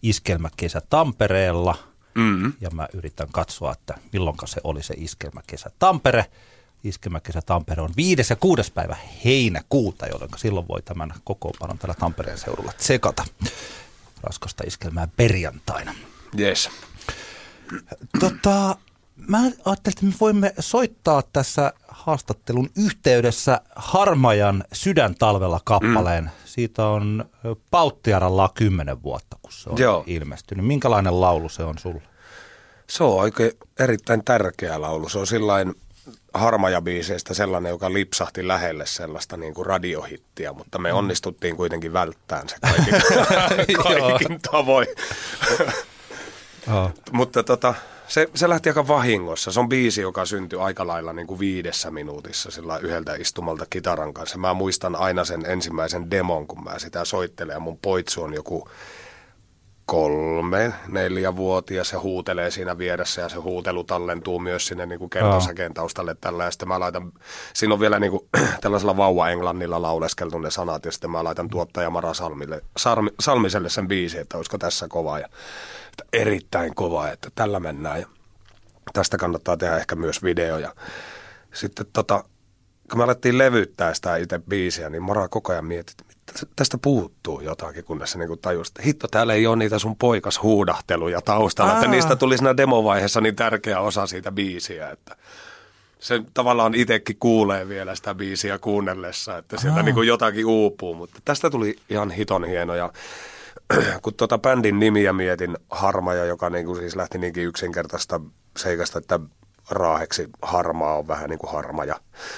iskelmäkesä 0.03 0.81
Tampereella. 0.89 1.75
Mm-hmm. 2.15 2.53
Ja 2.61 2.69
mä 2.69 2.87
yritän 2.93 3.27
katsoa, 3.31 3.71
että 3.71 3.93
milloin 4.13 4.37
se 4.45 4.61
oli 4.63 4.83
se 4.83 4.93
iskelmäkesä 4.97 5.71
Tampere. 5.79 6.25
Iskelmäkesä 6.83 7.41
Tampere 7.41 7.81
on 7.81 7.93
5. 7.97 8.33
ja 8.33 8.35
6. 8.35 8.71
päivä 8.71 8.95
heinäkuuta, 9.25 10.07
jolloin 10.07 10.31
silloin 10.37 10.67
voi 10.67 10.81
tämän 10.81 11.13
kokoonpanon 11.23 11.77
täällä 11.77 11.95
Tampereen 11.99 12.37
seudulla 12.37 12.73
tsekata. 12.73 13.25
Raskasta 14.23 14.63
iskelmää 14.67 15.07
perjantaina. 15.17 15.95
Yes. 16.39 16.69
Tota, 18.19 18.77
mä 19.27 19.37
ajattelin, 19.37 19.73
että 19.95 20.05
me 20.05 20.13
voimme 20.19 20.53
soittaa 20.59 21.23
tässä 21.33 21.73
haastattelun 21.87 22.69
yhteydessä 22.85 23.61
Harmajan 23.75 24.63
sydäntalvella 24.73 25.59
kappaleen. 25.63 26.23
Mm. 26.23 26.29
Siitä 26.45 26.85
on 26.85 27.25
Pauttiaralla 27.71 28.51
kymmenen 28.53 29.03
vuotta, 29.03 29.37
kun 29.41 29.51
se 29.51 29.69
on 29.69 29.77
Joo. 29.77 30.03
ilmestynyt. 30.07 30.65
Minkälainen 30.65 31.21
laulu 31.21 31.49
se 31.49 31.63
on 31.63 31.77
sulle? 31.77 32.01
Se 32.89 33.03
on 33.03 33.13
oikein 33.13 33.51
erittäin 33.79 34.25
tärkeä 34.25 34.81
laulu. 34.81 35.09
Se 35.09 35.19
on 35.19 35.27
sillain 35.27 35.75
harmajabiiseistä 36.33 37.33
sellainen, 37.33 37.69
joka 37.69 37.93
lipsahti 37.93 38.47
lähelle 38.47 38.85
sellaista 38.85 39.37
niin 39.37 39.53
kuin 39.53 39.65
radiohittiä, 39.65 40.53
mutta 40.53 40.79
me 40.79 40.91
mm. 40.91 40.97
onnistuttiin 40.97 41.57
kuitenkin 41.57 41.93
välttämään 41.93 42.49
se 42.49 42.55
kaikin, 42.61 42.93
kaikin 43.77 44.39
tavoin. 44.51 44.87
oh. 46.73 46.91
mutta 47.11 47.43
tota, 47.43 47.73
se, 48.07 48.27
se 48.35 48.49
lähti 48.49 48.69
aika 48.69 48.87
vahingossa. 48.87 49.51
Se 49.51 49.59
on 49.59 49.69
biisi, 49.69 50.01
joka 50.01 50.25
syntyi 50.25 50.59
aika 50.59 50.87
lailla 50.87 51.13
niin 51.13 51.27
kuin 51.27 51.39
viidessä 51.39 51.91
minuutissa 51.91 52.51
sillä 52.51 52.77
yhdeltä 52.77 53.15
istumalta 53.15 53.65
kitaran 53.69 54.13
kanssa. 54.13 54.37
Mä 54.37 54.53
muistan 54.53 54.95
aina 54.95 55.25
sen 55.25 55.45
ensimmäisen 55.45 56.11
demon, 56.11 56.47
kun 56.47 56.63
mä 56.63 56.79
sitä 56.79 57.05
soittelen 57.05 57.53
ja 57.53 57.59
mun 57.59 57.77
poitsu 57.77 58.23
on 58.23 58.33
joku 58.33 58.69
kolme, 59.87 60.73
neljä 60.87 61.35
vuotia 61.35 61.83
se 61.83 61.97
huutelee 61.97 62.51
siinä 62.51 62.77
vieressä 62.77 63.21
ja 63.21 63.29
se 63.29 63.35
huutelu 63.35 63.83
tallentuu 63.83 64.39
myös 64.39 64.67
sinne 64.67 64.85
niin 64.85 64.99
kuin 64.99 65.09
keltasäkeen 65.09 65.73
taustalle 65.73 66.15
tällä. 66.21 66.43
Ja 66.43 66.51
sitten 66.51 66.67
mä 66.67 66.79
laitan, 66.79 67.13
siinä 67.53 67.73
on 67.73 67.79
vielä 67.79 67.99
niin 67.99 68.11
kuin, 68.11 68.29
tällaisella 68.61 68.97
vauva-englannilla 68.97 69.81
lauleskeltu 69.81 70.39
ne 70.39 70.51
sanat 70.51 70.85
ja 70.85 70.91
sitten 70.91 71.11
mä 71.11 71.23
laitan 71.23 71.49
tuottaja 71.49 71.89
Mara 71.89 72.13
Salmille, 72.13 72.61
Salmi, 72.77 73.09
Salmiselle 73.19 73.69
sen 73.69 73.87
biisi, 73.87 74.17
että 74.17 74.37
olisiko 74.37 74.57
tässä 74.57 74.87
kova. 74.87 75.19
Ja 75.19 75.27
että 75.87 76.03
erittäin 76.13 76.75
kova, 76.75 77.09
että 77.09 77.29
tällä 77.35 77.59
mennään. 77.59 77.99
Ja 77.99 78.07
tästä 78.93 79.17
kannattaa 79.17 79.57
tehdä 79.57 79.77
ehkä 79.77 79.95
myös 79.95 80.23
video. 80.23 80.57
Ja 80.57 80.75
sitten 81.53 81.85
tota, 81.93 82.23
kun 82.89 82.97
me 82.97 83.03
alettiin 83.03 83.37
levyttää 83.37 83.93
sitä 83.93 84.15
itse 84.15 84.39
biisiä, 84.39 84.89
niin 84.89 85.03
Mara 85.03 85.27
koko 85.27 85.51
ajan 85.51 85.65
mietti, 85.65 85.91
että 85.91 86.06
tästä 86.55 86.77
puuttuu 86.77 87.41
jotakin, 87.41 87.83
kunnes 87.83 88.11
se 88.11 88.17
niin 88.17 88.39
tajusi, 88.41 88.71
että 88.71 88.81
hitto, 88.81 89.07
täällä 89.07 89.33
ei 89.33 89.47
ole 89.47 89.55
niitä 89.55 89.79
sun 89.79 89.95
poikas 89.95 90.41
huudahteluja 90.43 91.21
taustalla, 91.21 91.71
Aa. 91.71 91.77
että 91.77 91.91
niistä 91.91 92.15
tuli 92.15 92.37
siinä 92.37 92.57
demovaiheessa 92.57 93.21
niin 93.21 93.35
tärkeä 93.35 93.79
osa 93.79 94.07
siitä 94.07 94.31
biisiä, 94.31 94.89
että 94.89 95.15
se 95.99 96.21
tavallaan 96.33 96.75
itsekin 96.75 97.17
kuulee 97.19 97.69
vielä 97.69 97.95
sitä 97.95 98.15
biisiä 98.15 98.57
kuunnellessa, 98.59 99.37
että 99.37 99.57
sieltä 99.61 99.83
niin 99.83 99.95
kuin 99.95 100.07
jotakin 100.07 100.45
uupuu, 100.45 100.93
mutta 100.93 101.19
tästä 101.25 101.49
tuli 101.49 101.75
ihan 101.89 102.11
hiton 102.11 102.45
hieno 102.45 102.75
ja 102.75 102.93
kun 104.01 104.13
tuota 104.13 104.37
bändin 104.37 104.79
nimiä 104.79 105.13
mietin, 105.13 105.57
Harmaja, 105.69 106.25
joka 106.25 106.49
niin 106.49 106.65
kuin 106.65 106.77
siis 106.77 106.95
lähti 106.95 107.17
niinkin 107.17 107.43
yksinkertaista 107.43 108.21
seikasta, 108.57 108.99
että 108.99 109.19
raaheksi 109.69 110.29
harmaa 110.41 110.97
on 110.97 111.07
vähän 111.07 111.29
niin 111.29 111.39
kuin 111.39 111.51
harmaja. 111.51 111.95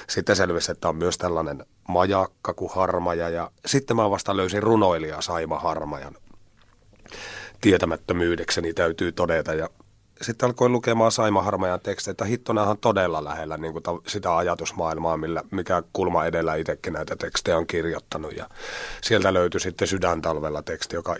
Sitten 0.07 0.35
selvisi, 0.35 0.71
että 0.71 0.89
on 0.89 0.95
myös 0.95 1.17
tällainen 1.17 1.65
majakka 1.87 2.53
kuin 2.53 2.71
harmaja 2.75 3.29
ja 3.29 3.51
sitten 3.65 3.95
mä 3.95 4.09
vasta 4.09 4.37
löysin 4.37 4.63
runoilija 4.63 5.21
Saima 5.21 5.59
Harmajan 5.59 6.15
tietämättömyydekseni 7.61 8.73
täytyy 8.73 9.11
todeta 9.11 9.53
ja 9.53 9.69
sitten 10.21 10.47
alkoi 10.47 10.69
lukemaan 10.69 11.11
Saima 11.11 11.41
Harmajan 11.41 11.79
tekstejä, 11.79 12.11
että 12.11 12.25
hittonahan 12.25 12.77
todella 12.77 13.23
lähellä 13.23 13.57
niin 13.57 13.73
kuin 13.73 13.83
sitä 14.07 14.37
ajatusmaailmaa, 14.37 15.17
millä, 15.17 15.43
mikä 15.51 15.83
kulma 15.93 16.25
edellä 16.25 16.55
itsekin 16.55 16.93
näitä 16.93 17.15
tekstejä 17.15 17.57
on 17.57 17.67
kirjoittanut. 17.67 18.35
Ja 18.35 18.49
sieltä 19.01 19.33
löytyi 19.33 19.59
sitten 19.59 19.87
Sydäntalvella 19.87 20.61
teksti, 20.61 20.95
joka 20.95 21.15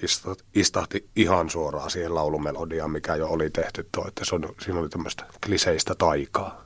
istahti 0.56 1.10
ihan 1.16 1.50
suoraan 1.50 1.92
siihen 1.92 2.16
laulumelodiaan, 2.16 2.92
mikä 2.92 3.16
jo 3.16 3.28
oli 3.28 3.50
tehty 3.50 3.90
tuo, 3.92 4.08
että 4.08 4.26
se 4.26 4.36
on, 4.36 4.50
siinä 4.62 4.80
oli 4.80 4.90
tämmöistä 4.90 5.26
kliseistä 5.46 5.96
taikaa. 5.96 6.64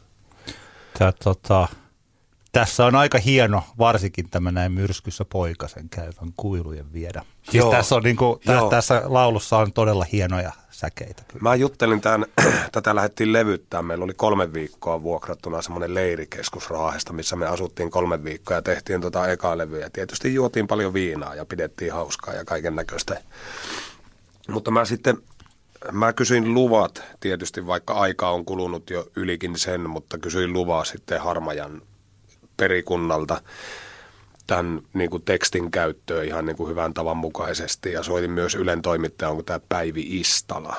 Tää, 0.99 1.13
tota, 1.23 1.67
tässä 2.51 2.85
on 2.85 2.95
aika 2.95 3.17
hieno, 3.17 3.63
varsinkin 3.77 4.29
tämä 4.29 4.51
näin 4.51 4.71
myrskyssä 4.71 5.25
poikasen 5.25 5.89
käyvän 5.89 6.33
kuilujen 6.37 6.93
viedä. 6.93 7.25
Siis 7.51 7.65
tässä, 7.65 7.95
on 7.95 8.03
niin 8.03 8.15
kuin, 8.15 8.39
tä, 8.39 8.59
tässä 8.69 9.01
laulussa 9.05 9.57
on 9.57 9.73
todella 9.73 10.05
hienoja 10.11 10.51
säkeitä. 10.73 11.23
Kyllä. 11.27 11.43
Mä 11.43 11.55
juttelin 11.55 12.01
tämän, 12.01 12.25
tätä 12.71 12.95
lähdettiin 12.95 13.33
levyttää. 13.33 13.81
Meillä 13.81 14.03
oli 14.03 14.13
kolme 14.13 14.53
viikkoa 14.53 15.03
vuokrattuna 15.03 15.61
semmoinen 15.61 15.93
leirikeskus 15.93 16.69
Raahesta, 16.69 17.13
missä 17.13 17.35
me 17.35 17.47
asuttiin 17.47 17.91
kolme 17.91 18.23
viikkoa 18.23 18.57
ja 18.57 18.61
tehtiin 18.61 19.01
tota 19.01 19.27
ekaa 19.27 19.57
levyä. 19.57 19.89
Tietysti 19.89 20.33
juotiin 20.33 20.67
paljon 20.67 20.93
viinaa 20.93 21.35
ja 21.35 21.45
pidettiin 21.45 21.93
hauskaa 21.93 22.33
ja 22.33 22.45
kaiken 22.45 22.75
näköistä. 22.75 23.21
Mutta 24.49 24.71
mä 24.71 24.85
sitten, 24.85 25.17
mä 25.91 26.13
kysyin 26.13 26.53
luvat, 26.53 27.03
tietysti 27.19 27.67
vaikka 27.67 27.93
aika 27.93 28.29
on 28.29 28.45
kulunut 28.45 28.89
jo 28.89 29.07
ylikin 29.15 29.57
sen, 29.57 29.89
mutta 29.89 30.17
kysyin 30.17 30.53
luvaa 30.53 30.83
sitten 30.83 31.21
Harmajan 31.21 31.81
perikunnalta 32.57 33.41
tämän 34.47 34.81
niin 34.93 35.09
kuin 35.09 35.23
tekstin 35.23 35.71
käyttöön 35.71 36.25
ihan 36.25 36.45
niin 36.45 36.55
kuin 36.55 36.69
hyvän 36.69 36.93
tavan 36.93 37.17
mukaisesti. 37.17 37.91
Ja 37.91 38.03
soitin 38.03 38.31
myös 38.31 38.55
Ylen 38.55 38.81
toimittaja, 38.81 39.29
onko 39.29 39.43
tämä 39.43 39.59
Päivi 39.69 40.19
Istala. 40.19 40.75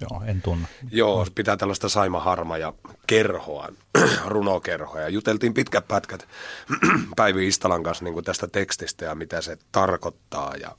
Joo, 0.00 0.22
en 0.26 0.42
tunne. 0.42 0.68
Joo, 0.90 1.26
pitää 1.34 1.56
tällaista 1.56 1.88
Saima 1.88 2.20
Harma 2.20 2.58
ja 2.58 2.72
kerhoa, 3.06 3.68
runokerhoa. 4.26 5.00
Ja 5.00 5.08
juteltiin 5.08 5.54
pitkät 5.54 5.88
pätkät 5.88 6.28
Päivi 7.16 7.48
Istalan 7.48 7.82
kanssa 7.82 8.04
niin 8.04 8.14
kuin 8.14 8.24
tästä 8.24 8.48
tekstistä 8.48 9.04
ja 9.04 9.14
mitä 9.14 9.40
se 9.40 9.58
tarkoittaa 9.72 10.56
ja 10.56 10.76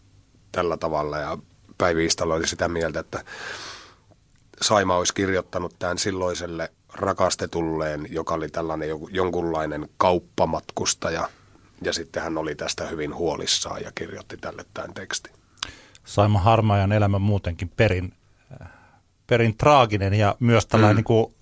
tällä 0.51 0.77
tavalla. 0.77 1.17
Ja 1.17 1.37
Päivi 1.77 2.05
Istala 2.05 2.33
oli 2.33 2.47
sitä 2.47 2.67
mieltä, 2.67 2.99
että 2.99 3.23
Saima 4.61 4.97
olisi 4.97 5.13
kirjoittanut 5.13 5.75
tämän 5.79 5.97
silloiselle 5.97 6.71
rakastetulleen, 6.93 8.07
joka 8.09 8.33
oli 8.33 8.49
tällainen 8.49 8.89
jonkunlainen 9.09 9.89
kauppamatkustaja– 9.97 11.29
ja 11.85 11.93
sitten 11.93 12.23
hän 12.23 12.37
oli 12.37 12.55
tästä 12.55 12.87
hyvin 12.87 13.15
huolissaan 13.15 13.81
ja 13.81 13.91
kirjoitti 13.95 14.37
tälle 14.37 14.65
tämän 14.73 14.93
tekstin. 14.93 15.33
Saima 16.05 16.39
Harmaajan 16.39 16.91
elämä 16.91 17.19
muutenkin 17.19 17.69
perin, 17.69 18.13
perin 19.27 19.57
traaginen 19.57 20.13
ja 20.13 20.35
myös 20.39 20.65
tällainen 20.65 20.95
mm. 20.95 20.97
niin 20.97 21.03
kuin, 21.03 21.33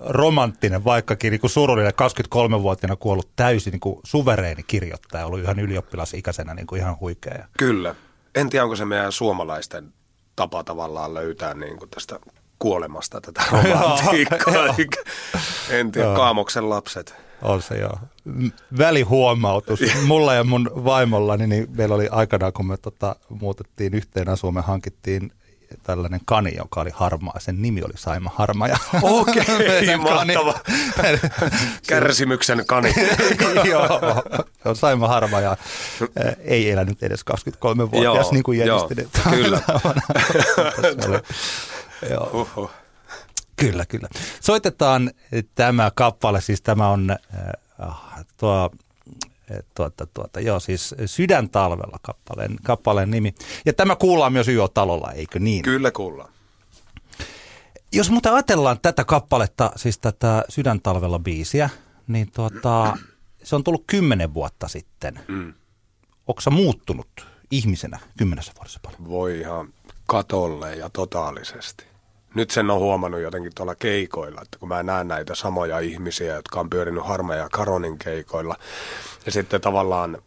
romanttinen, 0.00 0.84
vaikkakin 0.84 1.30
niin 1.30 1.40
kuin 1.40 1.50
surullinen 1.50 1.92
23-vuotiaana 1.92 2.96
kuollut 2.96 3.30
täysin 3.36 3.70
niin 3.70 3.80
kuin 3.80 4.00
suvereeni 4.04 4.62
kirjoittaja, 4.62 5.26
ollut 5.26 5.40
ihan 5.40 5.60
ylioppilasikäisenä 5.60 6.54
niin 6.54 6.66
kuin 6.66 6.80
ihan 6.80 6.96
huikea. 7.00 7.48
Kyllä. 7.58 7.94
En 8.34 8.50
tiedä, 8.50 8.64
onko 8.64 8.76
se 8.76 8.84
meidän 8.84 9.12
suomalaisten 9.12 9.92
tapa 10.36 10.64
tavallaan 10.64 11.14
löytää 11.14 11.54
niin 11.54 11.78
kuin 11.78 11.90
tästä 11.90 12.18
kuolemasta 12.62 13.20
tätä 13.20 13.42
romantiikkaa. 13.52 14.76
en 15.70 15.92
tiedä, 15.92 16.14
Kaamoksen 16.14 16.70
lapset. 16.70 17.14
On 17.42 17.62
se 17.62 17.78
joo. 17.78 17.98
Välihuomautus. 18.78 19.80
Mulla 20.06 20.34
ja 20.34 20.44
mun 20.44 20.70
vaimollani, 20.74 21.46
niin 21.46 21.66
meillä 21.76 21.94
oli 21.94 22.08
aikanaan, 22.10 22.52
kun 22.52 22.66
me 22.66 22.76
tota, 22.76 23.16
muutettiin 23.28 23.94
yhteen 23.94 24.28
asuun, 24.28 24.54
me 24.54 24.60
hankittiin 24.60 25.32
tällainen 25.82 26.20
kani, 26.24 26.56
joka 26.56 26.80
oli 26.80 26.90
harmaa. 26.94 27.40
Sen 27.40 27.62
nimi 27.62 27.82
oli 27.82 27.92
Saima 27.96 28.30
Harmaja. 28.34 28.76
Okei, 29.02 29.42
okay, 29.54 29.96
mahtava. 29.96 30.54
Kärsimyksen 31.88 32.66
kani. 32.66 32.94
Joo, 33.64 34.74
Saima 34.74 35.08
Harmaja 35.08 35.56
ei 36.44 36.70
elänyt 36.70 37.02
edes 37.02 37.20
23-vuotias, 37.30 38.32
niin 38.32 38.42
kuin 38.42 38.58
Jenistinen. 38.58 39.08
Kyllä. 39.30 39.60
Joo. 42.10 42.70
Kyllä, 43.56 43.86
kyllä. 43.86 44.08
Soitetaan 44.40 45.10
tämä 45.54 45.90
kappale, 45.94 46.40
siis 46.40 46.62
tämä 46.62 46.88
on 46.88 47.10
äh, 47.10 48.24
tuo 48.36 48.70
tuota, 49.74 50.06
tuota, 50.06 50.40
joo, 50.40 50.60
siis 50.60 50.94
Sydäntalvella 51.06 51.98
kappaleen, 52.02 52.56
kappaleen 52.62 53.10
nimi. 53.10 53.34
Ja 53.66 53.72
tämä 53.72 53.96
kuullaan 53.96 54.32
myös 54.32 54.48
YO-talolla, 54.48 55.12
eikö 55.12 55.38
niin? 55.38 55.62
Kyllä 55.62 55.90
kuullaan. 55.90 56.32
Jos 57.92 58.10
muuten 58.10 58.32
ajatellaan 58.32 58.78
tätä 58.82 59.04
kappaletta, 59.04 59.72
siis 59.76 59.98
tätä 59.98 60.44
Sydäntalvella 60.48 61.18
biisiä, 61.18 61.70
niin 62.06 62.30
tuota, 62.32 62.96
se 63.42 63.56
on 63.56 63.64
tullut 63.64 63.84
kymmenen 63.86 64.34
vuotta 64.34 64.68
sitten. 64.68 65.20
Mm. 65.28 65.54
Onko 66.26 66.42
muuttunut 66.50 67.26
ihmisenä 67.50 67.98
kymmenessä 68.18 68.52
vuodessa 68.56 68.80
paljon? 68.82 69.08
Voi 69.08 69.40
ihan 69.40 69.74
katolle 70.06 70.76
ja 70.76 70.90
totaalisesti 70.90 71.91
nyt 72.34 72.50
sen 72.50 72.70
on 72.70 72.78
huomannut 72.78 73.20
jotenkin 73.20 73.52
tuolla 73.54 73.74
keikoilla, 73.74 74.42
että 74.42 74.58
kun 74.58 74.68
mä 74.68 74.82
näen 74.82 75.08
näitä 75.08 75.34
samoja 75.34 75.78
ihmisiä, 75.78 76.34
jotka 76.34 76.60
on 76.60 76.70
pyörinyt 76.70 77.06
Harma 77.06 77.34
ja 77.34 77.48
Karonin 77.52 77.98
keikoilla, 77.98 78.56
ja 79.26 79.32
sitten 79.32 79.60
tavallaan, 79.60 80.18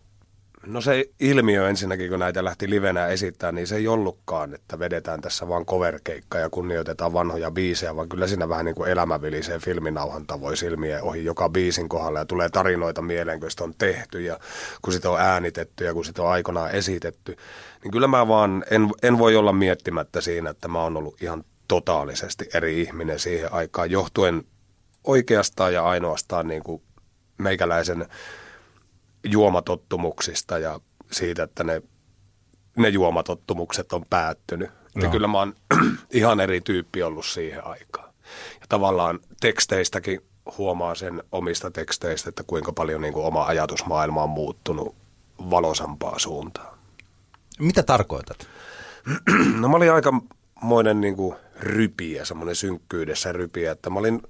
no 0.66 0.82
se 0.82 1.06
ilmiö 1.20 1.70
ensinnäkin, 1.70 2.10
kun 2.10 2.20
näitä 2.20 2.44
lähti 2.44 2.70
livenä 2.70 3.08
esittää, 3.08 3.52
niin 3.52 3.68
se 3.68 3.76
ei 3.76 3.88
ollutkaan, 3.88 4.54
että 4.54 4.80
vedetään 4.80 5.22
tässä 5.22 5.48
vaan 5.48 5.66
coverkeikka 5.66 6.38
ja 6.38 6.50
kunnioitetaan 6.50 7.14
vanhoja 7.14 7.52
biisejä, 7.52 7.96
vaan 7.96 8.10
kyllä 8.10 8.28
siinä 8.28 8.50
vähän 8.50 8.66
niin 8.66 8.76
kuin 8.76 8.92
elämäviliseen 8.92 9.62
filminauhan 9.62 10.28
tavoin 10.28 10.58
silmiä 10.58 11.04
ohi 11.04 11.26
joka 11.26 11.50
biisin 11.50 11.90
kohdalla 11.90 12.20
ja 12.20 12.26
tulee 12.26 12.50
tarinoita 12.50 13.02
mieleen, 13.02 13.40
kun 13.40 13.52
sitä 13.52 13.64
on 13.64 13.74
tehty 13.78 14.22
ja 14.22 14.40
kun 14.82 14.94
sitä 14.94 15.10
on 15.10 15.20
äänitetty 15.20 15.86
ja 15.86 15.94
kun 15.94 16.06
sitä 16.06 16.22
on 16.22 16.30
aikanaan 16.30 16.72
esitetty, 16.72 17.36
niin 17.84 17.92
kyllä 17.92 18.08
mä 18.08 18.28
vaan 18.28 18.64
en, 18.72 18.90
en 19.04 19.18
voi 19.18 19.36
olla 19.36 19.54
miettimättä 19.54 20.22
siinä, 20.22 20.50
että 20.50 20.68
mä 20.68 20.84
oon 20.84 20.98
ollut 20.98 21.22
ihan 21.22 21.44
totaalisesti 21.68 22.50
eri 22.54 22.82
ihminen 22.82 23.20
siihen 23.20 23.54
aikaan, 23.54 23.92
johtuen 23.92 24.44
oikeastaan 25.04 25.74
ja 25.74 25.86
ainoastaan 25.86 26.48
niin 26.48 26.64
kuin 26.64 26.82
meikäläisen 27.38 28.08
juomatottumuksista 29.24 30.60
ja 30.60 30.80
siitä, 31.12 31.44
että 31.44 31.64
ne, 31.64 31.82
ne 32.76 32.90
juomatottumukset 32.90 33.94
on 33.94 34.06
päättynyt. 34.10 34.70
No. 34.96 35.04
Ja 35.04 35.10
kyllä 35.10 35.28
mä 35.28 35.38
oon 35.38 35.54
ihan 36.12 36.40
eri 36.40 36.62
tyyppi 36.62 37.04
ollut 37.04 37.26
siihen 37.26 37.68
aikaan. 37.68 38.14
Ja 38.62 38.66
tavallaan 38.70 39.20
teksteistäkin 39.42 40.22
huomaa 40.58 40.96
sen 40.96 41.24
omista 41.32 41.72
teksteistä, 41.72 42.30
että 42.30 42.44
kuinka 42.44 42.74
paljon 42.74 43.02
niin 43.02 43.14
kuin 43.14 43.26
oma 43.26 43.46
ajatusmaailma 43.46 44.24
on 44.24 44.30
muuttunut 44.30 44.96
valosampaa 45.50 46.20
suuntaan. 46.20 46.78
Mitä 47.60 47.84
tarkoitat? 47.84 48.48
No 49.60 49.68
mä 49.70 49.78
olin 49.78 49.92
aikamoinen 49.94 51.02
niin 51.02 51.16
kuin 51.16 51.36
rypiä, 51.60 52.26
semmoinen 52.26 52.56
synkkyydessä 52.56 53.32
rypiä, 53.32 53.72
että 53.72 53.90
mä 53.90 54.00
olin, 54.00 54.22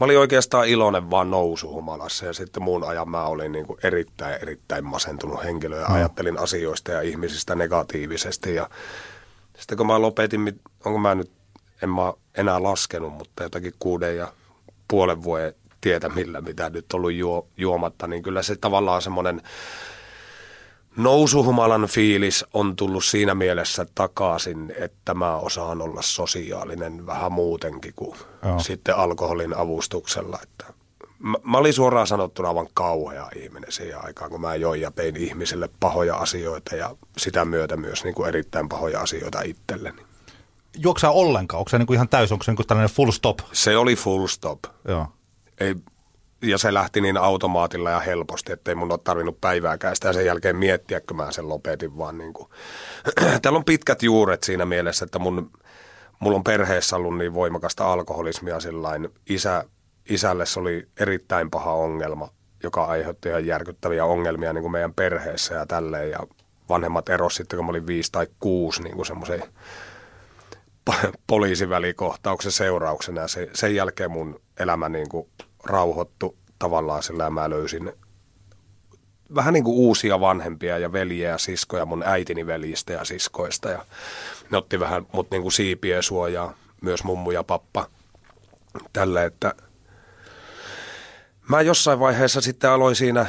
mä 0.00 0.04
olin 0.04 0.18
oikeastaan 0.18 0.68
iloinen 0.68 1.10
vaan 1.10 1.30
nousuhumalassa 1.30 2.26
ja 2.26 2.32
sitten 2.32 2.62
muun 2.62 2.84
ajan 2.84 3.10
mä 3.10 3.24
olin 3.24 3.52
niin 3.52 3.66
kuin 3.66 3.78
erittäin, 3.82 4.42
erittäin 4.42 4.84
masentunut 4.84 5.44
henkilö 5.44 5.80
ja 5.80 5.88
no. 5.88 5.94
ajattelin 5.94 6.38
asioista 6.38 6.92
ja 6.92 7.00
ihmisistä 7.00 7.54
negatiivisesti 7.54 8.54
ja 8.54 8.70
sitten 9.58 9.78
kun 9.78 9.86
mä 9.86 10.02
lopetin, 10.02 10.60
onko 10.84 10.98
mä 10.98 11.14
nyt, 11.14 11.30
en 11.82 11.90
mä 11.90 12.12
enää 12.34 12.62
laskenut, 12.62 13.12
mutta 13.12 13.42
jotakin 13.42 13.72
kuuden 13.78 14.16
ja 14.16 14.32
puolen 14.88 15.22
vuoden 15.22 15.54
tietä 15.80 16.08
millä, 16.08 16.40
mitä 16.40 16.70
nyt 16.70 16.92
ollut 16.92 17.12
juo, 17.12 17.48
juomatta, 17.56 18.06
niin 18.06 18.22
kyllä 18.22 18.42
se 18.42 18.56
tavallaan 18.56 19.02
semmoinen 19.02 19.42
nousuhumalan 20.98 21.86
fiilis 21.86 22.44
on 22.54 22.76
tullut 22.76 23.04
siinä 23.04 23.34
mielessä 23.34 23.86
takaisin, 23.94 24.74
että 24.78 25.14
mä 25.14 25.36
osaan 25.36 25.82
olla 25.82 26.02
sosiaalinen 26.02 27.06
vähän 27.06 27.32
muutenkin 27.32 27.92
kuin 27.96 28.16
Joo. 28.44 28.58
sitten 28.58 28.96
alkoholin 28.96 29.56
avustuksella. 29.56 30.38
Että 30.42 30.64
mä, 31.18 31.36
mä 31.42 31.58
olin 31.58 31.72
suoraan 31.72 32.06
sanottuna 32.06 32.48
aivan 32.48 32.68
kauhea 32.74 33.28
ihminen 33.36 33.72
siihen 33.72 34.04
aikaan, 34.04 34.30
kun 34.30 34.40
mä 34.40 34.54
join 34.54 34.80
ja 34.80 34.90
tein 34.90 35.16
ihmisille 35.16 35.68
pahoja 35.80 36.16
asioita 36.16 36.76
ja 36.76 36.96
sitä 37.18 37.44
myötä 37.44 37.76
myös 37.76 38.04
niin 38.04 38.14
kuin 38.14 38.28
erittäin 38.28 38.68
pahoja 38.68 39.00
asioita 39.00 39.42
itselleni. 39.42 40.02
Juoksaa 40.76 41.10
ollenkaan? 41.10 41.58
Onko 41.58 41.68
se 41.68 41.78
niin 41.78 41.86
kuin 41.86 41.94
ihan 41.94 42.08
täysin, 42.08 42.34
onko 42.34 42.42
se 42.42 42.50
niin 42.50 42.56
kuin 42.56 42.66
tällainen 42.66 42.96
full 42.96 43.10
stop? 43.10 43.38
Se 43.52 43.76
oli 43.76 43.96
full 43.96 44.26
stop. 44.26 44.58
Joo. 44.88 45.06
Ei, 45.60 45.74
ja 46.42 46.58
se 46.58 46.74
lähti 46.74 47.00
niin 47.00 47.16
automaatilla 47.16 47.90
ja 47.90 48.00
helposti, 48.00 48.52
ettei 48.52 48.74
mun 48.74 48.92
ole 48.92 49.00
tarvinnut 49.04 49.40
päivääkään 49.40 49.96
sitä 49.96 50.12
sen 50.12 50.26
jälkeen 50.26 50.56
miettiä, 50.56 51.00
kun 51.00 51.16
mä 51.16 51.32
sen 51.32 51.48
lopetin 51.48 51.98
vaan 51.98 52.18
niin 52.18 52.32
kuin. 52.32 52.48
Täällä 53.42 53.56
on 53.56 53.64
pitkät 53.64 54.02
juuret 54.02 54.42
siinä 54.42 54.64
mielessä, 54.64 55.04
että 55.04 55.18
mun, 55.18 55.50
mulla 56.20 56.36
on 56.36 56.44
perheessä 56.44 56.96
ollut 56.96 57.18
niin 57.18 57.34
voimakasta 57.34 57.92
alkoholismia 57.92 58.60
sillain. 58.60 59.08
Isä, 59.28 59.64
isälle 60.08 60.46
se 60.46 60.60
oli 60.60 60.88
erittäin 61.00 61.50
paha 61.50 61.72
ongelma, 61.72 62.28
joka 62.62 62.84
aiheutti 62.84 63.28
ihan 63.28 63.46
järkyttäviä 63.46 64.04
ongelmia 64.04 64.52
niin 64.52 64.62
kuin 64.62 64.72
meidän 64.72 64.94
perheessä 64.94 65.54
ja 65.54 65.66
tälleen. 65.66 66.10
Ja 66.10 66.18
vanhemmat 66.68 67.08
eros 67.08 67.36
sitten, 67.36 67.56
kun 67.56 67.66
mä 67.66 67.70
olin 67.70 67.86
viisi 67.86 68.12
tai 68.12 68.26
kuusi 68.40 68.82
niin 68.82 69.06
semmoisen 69.06 69.42
poliisivälikohtauksen 71.26 72.52
seurauksena. 72.52 73.28
Se, 73.28 73.50
sen 73.54 73.74
jälkeen 73.74 74.10
mun 74.10 74.40
elämä 74.60 74.88
niin 74.88 75.08
kuin 75.08 75.28
rauhoittu 75.64 76.36
tavallaan 76.58 77.02
sillä 77.02 77.30
mä 77.30 77.50
löysin 77.50 77.92
vähän 79.34 79.54
niin 79.54 79.64
kuin 79.64 79.76
uusia 79.76 80.20
vanhempia 80.20 80.78
ja 80.78 80.92
veljiä 80.92 81.30
ja 81.30 81.38
siskoja 81.38 81.86
mun 81.86 82.02
äitini 82.06 82.46
veljistä 82.46 82.92
ja 82.92 83.04
siskoista 83.04 83.70
ja 83.70 83.84
ne 84.50 84.58
otti 84.58 84.80
vähän 84.80 85.06
mut 85.12 85.30
niin 85.30 85.42
kuin 85.42 85.52
siipien 85.52 86.02
suojaa, 86.02 86.54
myös 86.80 87.04
mummu 87.04 87.30
ja 87.30 87.44
pappa 87.44 87.86
tälle, 88.92 89.24
että 89.24 89.54
mä 91.48 91.60
jossain 91.60 92.00
vaiheessa 92.00 92.40
sitten 92.40 92.70
aloin 92.70 92.96
siinä, 92.96 93.26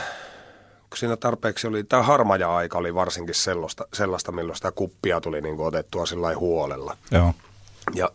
kun 0.89 0.97
siinä 0.97 1.17
tarpeeksi 1.17 1.67
oli, 1.67 1.83
tämä 1.83 2.03
harmaja 2.03 2.55
aika 2.55 2.77
oli 2.77 2.95
varsinkin 2.95 3.35
sellaista, 3.35 3.87
sellaista 3.93 4.31
milloin 4.31 4.55
sitä 4.55 4.71
kuppia 4.71 5.21
tuli 5.21 5.41
niin 5.41 5.55
kuin 5.55 5.67
otettua 5.67 6.05
sillä 6.05 6.35
huolella. 6.35 6.97
Joo. 7.11 7.33
Ja 7.95 8.11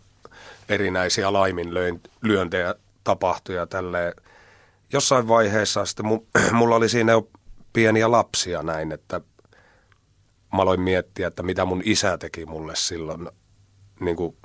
erinäisiä 0.68 1.32
laiminlyöntejä 1.32 2.74
tapahtui 3.04 3.54
ja 3.54 3.66
tälleen. 3.66 4.12
Jossain 4.92 5.28
vaiheessa 5.28 5.84
sitten 5.84 6.06
mulla 6.52 6.76
oli 6.76 6.88
siinä 6.88 7.12
jo 7.12 7.28
pieniä 7.72 8.10
lapsia 8.10 8.62
näin, 8.62 8.92
että 8.92 9.20
mä 10.52 10.62
aloin 10.62 10.80
miettiä, 10.80 11.28
että 11.28 11.42
mitä 11.42 11.64
mun 11.64 11.82
isä 11.84 12.18
teki 12.18 12.46
mulle 12.46 12.76
silloin, 12.76 13.28
niin 14.00 14.16
kuin, 14.16 14.36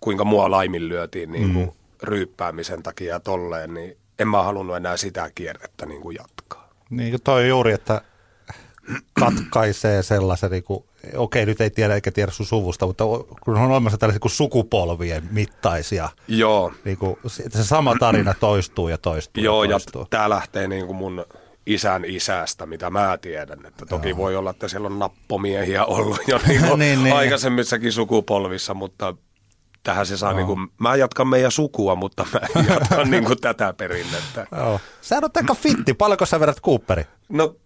kuinka 0.00 0.24
mua 0.24 0.50
laiminlyötiin 0.50 1.32
niin 1.32 1.52
kuin, 1.52 1.66
mm. 1.66 1.72
ryyppäämisen 2.02 2.82
takia 2.82 3.14
ja 3.14 3.20
tolleen, 3.20 3.74
niin 3.74 3.96
en 4.18 4.28
mä 4.28 4.42
halunnut 4.42 4.76
enää 4.76 4.96
sitä 4.96 5.30
kierrettä 5.34 5.86
niin 5.86 6.00
kuin 6.00 6.16
jatkaa. 6.16 6.68
Niin 6.90 7.22
toi 7.24 7.48
juuri, 7.48 7.72
että 7.72 8.02
katkaisee 9.12 10.02
sellaisen, 10.02 10.50
niin 10.50 10.64
kuin, 10.64 10.84
okei 11.16 11.46
nyt 11.46 11.60
ei 11.60 11.70
tiedä 11.70 11.94
eikä 11.94 12.12
tiedä 12.12 12.32
sun 12.32 12.46
suvusta, 12.46 12.86
mutta 12.86 13.04
kun 13.40 13.56
on 13.56 13.70
olemassa 13.70 13.98
tällaisia 13.98 14.20
kuin 14.20 14.32
sukupolvien 14.32 15.28
mittaisia, 15.30 16.08
Joo. 16.28 16.72
Niin 16.84 16.96
kuin, 16.96 17.16
se 17.26 17.64
sama 17.64 17.94
tarina 18.00 18.34
toistuu 18.40 18.88
ja 18.88 18.98
toistuu 18.98 19.44
Joo, 19.44 19.64
ja, 19.64 19.70
toistuu. 19.70 20.02
ja 20.02 20.06
tämä 20.10 20.30
lähtee 20.30 20.68
niin 20.68 20.86
kuin 20.86 20.96
mun 20.96 21.24
isän 21.66 22.04
isästä, 22.04 22.66
mitä 22.66 22.90
mä 22.90 23.18
tiedän. 23.20 23.66
Että 23.66 23.86
toki 23.86 24.08
Joo. 24.08 24.18
voi 24.18 24.36
olla, 24.36 24.50
että 24.50 24.68
siellä 24.68 24.86
on 24.86 24.98
nappomiehiä 24.98 25.84
ollut 25.84 26.20
jo 26.26 26.40
niin 26.48 26.60
kuin 26.60 26.78
niin, 26.84 27.04
niin. 27.04 27.16
aikaisemmissakin 27.16 27.92
sukupolvissa, 27.92 28.74
mutta 28.74 29.14
tähän 29.82 30.06
se 30.06 30.16
saa, 30.16 30.32
niin 30.32 30.46
kuin, 30.46 30.68
mä 30.78 30.96
jatkan 30.96 31.28
meidän 31.28 31.50
sukua, 31.50 31.94
mutta 31.94 32.26
mä 32.32 32.64
jatkan 32.68 33.10
niin 33.10 33.24
kuin 33.24 33.40
tätä 33.40 33.72
perinnettä. 33.72 34.46
Joo. 34.56 34.80
Sä 35.00 35.18
oot 35.22 35.36
aika 35.36 35.54
fitti, 35.54 35.94
paljonko 35.94 36.26
sä 36.26 36.40
vedät 36.40 36.60
Cooperi? 36.60 37.04
No 37.28 37.56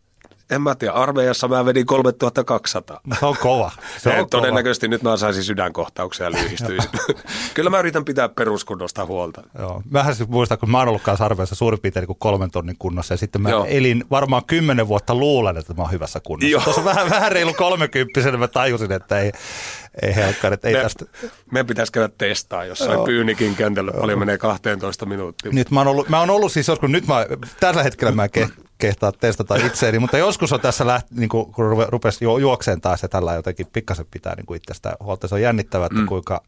En 0.51 0.63
mä 0.63 0.75
tiedä, 0.75 0.93
armeijassa 0.93 1.49
mä 1.49 1.65
vedin 1.65 1.87
3200. 1.87 3.01
No, 3.07 3.17
se 3.21 3.27
on 3.27 3.37
kova. 3.41 3.71
Se 3.99 4.19
on 4.19 4.31
Todennäköisesti 4.31 4.87
kova. 4.87 4.95
nyt 4.95 5.03
mä 5.03 5.17
saisin 5.17 5.45
sydänkohtauksia 5.45 6.33
lyhistyisin. 6.33 6.91
Kyllä 7.55 7.71
mä 7.71 7.79
yritän 7.79 8.05
pitää 8.05 8.29
peruskunnosta 8.29 9.07
huolta. 9.07 9.43
Joo. 9.59 9.83
Mähän 9.91 10.15
siis 10.15 10.29
muistan, 10.29 10.59
kun 10.59 10.71
mä 10.71 10.79
oon 10.79 10.89
ollut 10.89 11.03
kanssa 11.03 11.25
armeijassa 11.25 11.55
suurin 11.55 11.81
piirtein 11.81 12.03
niin 12.03 12.07
kuin 12.07 12.19
kolmen 12.19 12.51
tonnin 12.51 12.77
kunnossa 12.79 13.15
ja 13.15 13.19
sitten 13.19 13.43
mä 13.43 13.51
Joo. 13.51 13.67
elin 13.69 14.05
varmaan 14.11 14.45
kymmenen 14.47 14.89
vuotta 14.89 15.15
luulen, 15.15 15.57
että 15.57 15.75
mä 15.75 15.83
oon 15.83 15.93
hyvässä 15.93 16.21
kunnossa. 16.21 16.51
Joo. 16.51 16.61
Tuossa 16.61 16.85
vähän, 16.85 17.11
vähän 17.11 17.33
reilu 17.33 17.55
kolmekymppisenä 17.55 18.37
mä 18.39 18.49
tajusin, 18.49 18.93
että 18.93 19.19
ei, 19.21 19.33
ei 20.03 20.15
helkkari, 20.15 20.55
että 20.55 20.69
ei 20.69 20.75
me, 20.75 20.83
tästä. 20.83 21.05
Meidän 21.51 21.67
pitäisi 21.67 21.93
käydä 21.93 22.09
testaa 22.19 22.65
jossain 22.65 22.93
Joo. 22.93 23.05
Pyynikin 23.05 23.55
kentällä, 23.57 23.93
paljon 23.93 24.19
menee 24.19 24.39
12 24.39 25.07
minuuttia. 25.07 25.53
Nyt 25.53 25.71
mä 25.71 25.81
oon 25.81 25.89
ollut, 25.89 26.09
mä 26.09 26.21
oon 26.21 26.31
ollut 26.31 26.53
siis 26.53 26.69
joskus, 26.69 26.91
nyt 26.91 27.07
mä, 27.07 27.27
tällä 27.61 27.83
hetkellä 27.83 28.13
mä 28.13 28.29
ke, 28.29 28.49
kehtaa 28.79 29.13
testata 29.13 29.57
itseäni, 29.57 29.99
mutta 29.99 30.19
joskus 30.19 30.53
on 30.53 30.61
tässä 30.61 30.87
lähti, 30.87 31.15
niin 31.15 31.29
kuin, 31.29 31.53
kun 31.53 31.87
rupesi 31.89 32.25
ju, 32.25 32.39
juokseen 32.39 32.81
taas 32.81 33.03
ja 33.03 33.09
tällä 33.09 33.35
jotenkin 33.35 33.67
pikkasen 33.73 34.07
pitää 34.11 34.35
niin 34.35 34.47
kuin 34.47 34.57
itsestä 34.57 34.97
huolta. 35.03 35.29
Se 35.29 35.35
on 35.35 35.43
jännittävää, 35.43 35.87
että 35.87 35.99
mm. 35.99 36.07
kuinka 36.07 36.43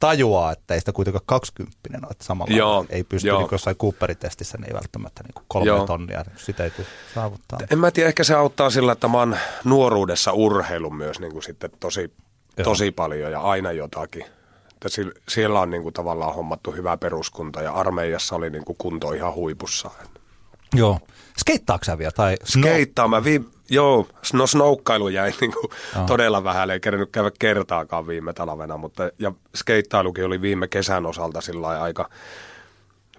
tajuaa, 0.00 0.52
että 0.52 0.74
ei 0.74 0.80
sitä 0.80 0.92
kuitenkaan 0.92 1.22
20 1.26 1.78
ole, 1.92 2.10
että 2.10 2.24
samalla 2.24 2.56
joo, 2.56 2.86
ei 2.88 3.04
pysty 3.04 3.28
joo. 3.28 3.38
niin 3.38 3.48
jossain 3.52 3.76
Cooperin-testissä, 3.76 4.58
niin 4.58 4.68
ei 4.68 4.74
välttämättä 4.74 5.22
niin 5.22 5.34
kuin 5.34 5.44
kolme 5.48 5.66
joo. 5.66 5.86
tonnia, 5.86 6.22
niin 6.26 6.38
sitä 6.38 6.64
ei 6.64 6.70
tule 6.70 6.86
saavuttaa. 7.14 7.58
En 7.70 7.78
mä 7.78 7.90
tiedä, 7.90 8.08
ehkä 8.08 8.24
se 8.24 8.34
auttaa 8.34 8.70
sillä, 8.70 8.92
että 8.92 9.08
mä 9.08 9.18
oon 9.18 9.36
nuoruudessa 9.64 10.32
urheilu 10.32 10.90
myös 10.90 11.20
niin 11.20 11.32
kuin 11.32 11.42
sitten 11.42 11.70
tosi, 11.80 12.12
tosi 12.64 12.90
paljon 12.90 13.32
ja 13.32 13.40
aina 13.40 13.72
jotakin. 13.72 14.24
Että 14.74 14.88
siellä 15.28 15.60
on 15.60 15.70
niin 15.70 15.82
kuin 15.82 15.92
tavallaan 15.92 16.34
hommattu 16.34 16.72
hyvä 16.72 16.96
peruskunta 16.96 17.62
ja 17.62 17.72
armeijassa 17.72 18.36
oli 18.36 18.50
niin 18.50 18.64
kuin 18.64 18.76
kunto 18.78 19.12
ihan 19.12 19.34
huipussa. 19.34 19.90
Joo. 20.74 20.98
Skeittaako 21.38 21.84
sä 21.84 21.98
vielä? 21.98 22.12
Tai 22.12 22.36
Skeittaa 22.44 23.08
mä 23.08 23.24
viime, 23.24 23.44
joo, 23.70 24.08
no 24.32 24.46
snoukkailu 24.46 25.08
jäi 25.08 25.32
niin 25.40 25.52
kuin 25.52 25.70
todella 26.06 26.44
vähän, 26.44 26.70
ei 26.70 26.80
kerännyt 26.80 27.10
käydä 27.12 27.30
kertaakaan 27.38 28.06
viime 28.06 28.32
talvena, 28.32 28.76
mutta 28.76 29.10
ja 29.18 29.32
skeittailukin 29.56 30.24
oli 30.24 30.40
viime 30.40 30.68
kesän 30.68 31.06
osalta 31.06 31.40
sillä 31.40 31.68
aika 31.68 32.10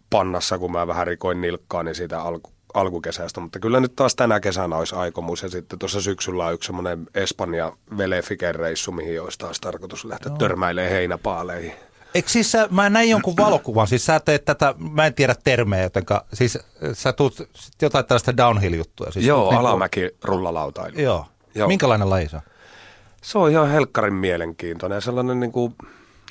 pannassa, 0.10 0.58
kun 0.58 0.72
mä 0.72 0.88
vähän 0.88 1.08
rikoin 1.08 1.41
nilkkaa, 1.41 1.84
niin 1.84 1.96
siitä 1.96 2.22
alku, 2.22 2.52
alkukesästä, 2.74 3.39
mutta 3.39 3.60
kyllä 3.60 3.80
nyt 3.80 3.96
taas 3.96 4.15
tänä 4.15 4.39
kesänä 4.39 4.78
olisi 4.78 4.96
aikomus 4.96 5.44
ja 5.44 5.50
sitten 5.50 5.80
tuossa 5.80 6.02
syksyllä 6.02 6.46
on 6.46 6.54
yksi 6.54 6.68
semmoinen 6.68 7.08
Espanja 7.15 7.72
Velefiken-reissu, 7.98 8.91
mihin 8.91 9.22
olisi 9.22 9.39
taas 9.39 9.60
tarkoitus 9.60 10.06
lähteä 10.06 10.30
Joo. 10.30 10.38
törmäilemään 10.38 10.91
heinäpaaleihin. 10.91 11.74
Eikö 12.15 12.30
siis 12.30 12.51
sä, 12.51 12.67
mä 12.71 12.89
näin 12.89 13.10
jonkun 13.10 13.38
valokuvan, 13.45 13.88
siis 13.88 14.06
sä 14.06 14.19
teet 14.19 14.45
tätä, 14.45 14.75
mä 14.78 15.06
en 15.06 15.13
tiedä 15.13 15.36
termejä, 15.43 15.84
jotenka, 15.84 16.25
siis 16.34 16.60
sä 16.93 17.13
tuut 17.13 17.49
jotain 17.82 18.06
tällaista 18.06 18.38
downhill-juttua. 18.38 19.12
Siis 19.12 19.25
Joo, 19.25 19.49
niin 19.49 19.60
alamäki 19.60 20.10
rullalautailu. 20.23 20.99
Joo. 20.99 21.25
Joo. 21.56 21.67
Minkälainen 21.67 22.10
laji 22.10 22.30
se 22.30 22.36
on? 22.36 22.41
Se 23.21 23.38
on 23.38 23.51
ihan 23.51 23.69
helkkarin 23.69 24.13
mielenkiintoinen 24.13 24.95
ja 24.97 25.01
sellainen 25.01 25.39
niin 25.39 25.51
kuin 25.51 25.75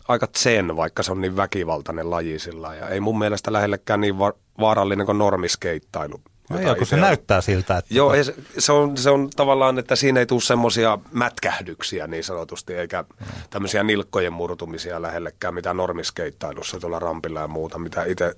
aika 0.09 0.29
zen, 0.39 0.77
vaikka 0.77 1.03
se 1.03 1.13
on 1.13 1.21
niin 1.21 1.37
väkivaltainen 1.37 2.11
laji 2.11 2.39
sillä 2.39 2.75
ja 2.75 2.89
ei 2.89 3.01
mun 3.01 3.19
mielestä 3.19 3.53
lähellekään 3.53 4.01
niin 4.01 4.19
va- 4.19 4.33
vaarallinen 4.61 5.07
kuin 5.07 5.19
normiskeittailu. 5.19 6.21
No 6.51 6.61
joo, 6.61 6.75
kun 6.75 6.87
se 6.87 6.97
näyttää 6.97 7.41
siltä. 7.41 7.79
Että... 7.79 7.95
Joo, 7.95 8.25
se, 8.25 8.35
se, 8.59 8.73
on, 8.73 8.97
se 8.97 9.11
on 9.11 9.31
tavallaan, 9.37 9.79
että 9.79 9.97
siinä 9.97 10.21
ei 10.21 10.27
tule 10.27 10.41
semmoisia 10.41 10.99
mätkähdyksiä 11.13 12.07
niin 12.07 12.25
sanotusti, 12.25 12.75
eikä 12.75 13.03
mm. 13.03 13.27
tämmöisiä 13.51 13.83
nilkkojen 13.83 14.33
murtumisia 14.33 15.03
lähellekään, 15.03 15.55
mitä 15.55 15.75
normiskeittailussa 15.75 16.81
tuolla 16.81 16.99
rampilla 16.99 17.41
ja 17.41 17.49
muuta, 17.49 17.79
mitä 17.79 18.05
itse 18.05 18.37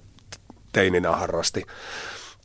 teininä 0.72 1.10
harrasti. 1.10 1.66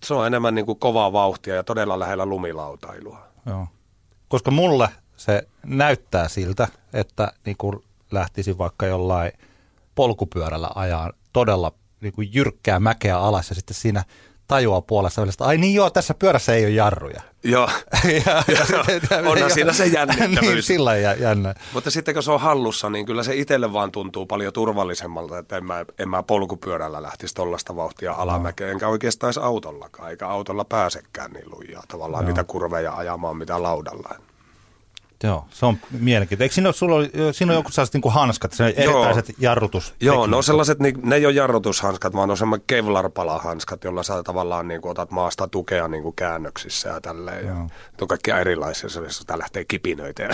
Se 0.04 0.14
on 0.14 0.28
enemmän 0.28 0.56
niin 0.56 0.66
kuin 0.66 0.80
kovaa 0.80 1.14
vauhtia 1.14 1.56
ja 1.56 1.64
todella 1.64 2.00
lähellä 2.00 2.26
lumilautailua. 2.26 3.28
Joo. 3.46 3.68
Koska 4.28 4.52
mulle 4.52 4.90
se 5.18 5.48
näyttää 5.64 6.28
siltä, 6.28 6.68
että 6.94 7.32
niin 7.46 7.58
kuin 7.58 7.84
lähtisi 8.12 8.58
vaikka 8.58 8.86
jollain 8.86 9.32
polkupyörällä 9.96 10.70
ajaa 10.76 11.12
todella 11.34 11.74
niin 12.02 12.14
kuin 12.14 12.30
jyrkkää 12.34 12.80
mäkeä 12.80 13.20
alas 13.20 13.50
ja 13.50 13.56
sitten 13.56 13.76
siinä– 13.76 14.04
tajua 14.52 14.82
puolessa 14.82 15.22
välistä, 15.22 15.46
ai 15.46 15.58
niin 15.58 15.74
joo, 15.74 15.90
tässä 15.90 16.14
pyörässä 16.14 16.54
ei 16.54 16.66
ole 16.66 16.72
jarruja. 16.72 17.22
Joo, 17.44 17.70
ja, 18.26 18.44
ja, 18.48 19.30
onhan 19.30 19.52
siinä 19.52 19.74
se 19.74 19.86
jännittävyys. 19.86 20.42
niin, 20.42 20.64
sillä 20.64 20.96
jännä. 20.96 21.56
Mutta 21.74 21.92
sitten 21.92 22.14
kun 22.14 22.24
se 22.24 22.32
on 22.32 22.40
hallussa, 22.40 22.90
niin 22.90 23.06
kyllä 23.06 23.24
se 23.24 23.36
itselle 23.36 23.74
vaan 23.74 23.92
tuntuu 23.92 24.26
paljon 24.26 24.54
turvallisemmalta, 24.54 25.38
että 25.38 25.58
en 25.58 25.66
mä, 25.66 25.86
en 26.00 26.10
mä 26.10 26.24
polkupyörällä 26.24 27.02
lähtisi 27.02 27.36
tuollaista 27.36 27.76
vauhtia 27.76 28.14
alamäkeen, 28.14 28.68
no. 28.68 28.72
enkä 28.72 28.88
oikeastaan 28.88 29.34
autollakaan, 29.42 30.10
eikä 30.10 30.28
autolla 30.28 30.66
pääsekään 30.66 31.32
niin 31.32 31.52
lujaa 31.52 31.84
tavallaan 31.88 32.26
no. 32.26 32.30
mitä 32.30 32.44
kurveja 32.44 32.94
ajamaan, 32.94 33.38
mitä 33.38 33.64
laudalla. 33.64 34.16
Joo, 35.24 35.46
se 35.50 35.66
on 35.66 35.78
mielenkiintoista. 35.92 36.44
Eikö 36.44 36.56
siinä 36.56 36.72
sulla 36.72 36.96
oli, 36.96 37.12
siinä 37.32 37.52
on 37.54 37.60
joku 37.60 37.72
sellaiset 37.72 37.94
niin 37.94 38.02
kuin 38.02 38.14
hanskat, 38.14 38.54
se 38.54 38.74
erityiset 38.78 39.36
jarrutus? 39.40 39.94
Joo, 40.00 40.28
no 40.28 40.42
sellaiset, 40.42 40.80
niin, 40.80 40.96
ne 41.04 41.16
ei 41.16 41.26
ole 41.26 41.34
jarrutushanskat, 41.34 42.14
vaan 42.14 42.32
on 42.32 42.38
semmoinen 42.38 42.64
kevlarpalahanskat, 42.68 43.84
jolla 43.84 44.04
sä 44.04 44.24
tavallaan 44.24 44.68
niin 44.68 44.82
kuin, 44.82 44.92
otat 44.92 45.12
maasta 45.12 45.48
tukea 45.48 45.88
niin 45.88 46.04
kuin 46.04 46.16
käännöksissä 46.16 46.90
ja 46.90 47.02
tälleen. 47.02 47.48
Ja, 47.48 47.56
on 48.02 48.08
kaikkia 48.08 48.40
erilaisia, 48.40 48.90
sitä 49.08 49.40
lähtee 49.40 49.66
kipinöitä 49.66 50.24
ja 50.24 50.30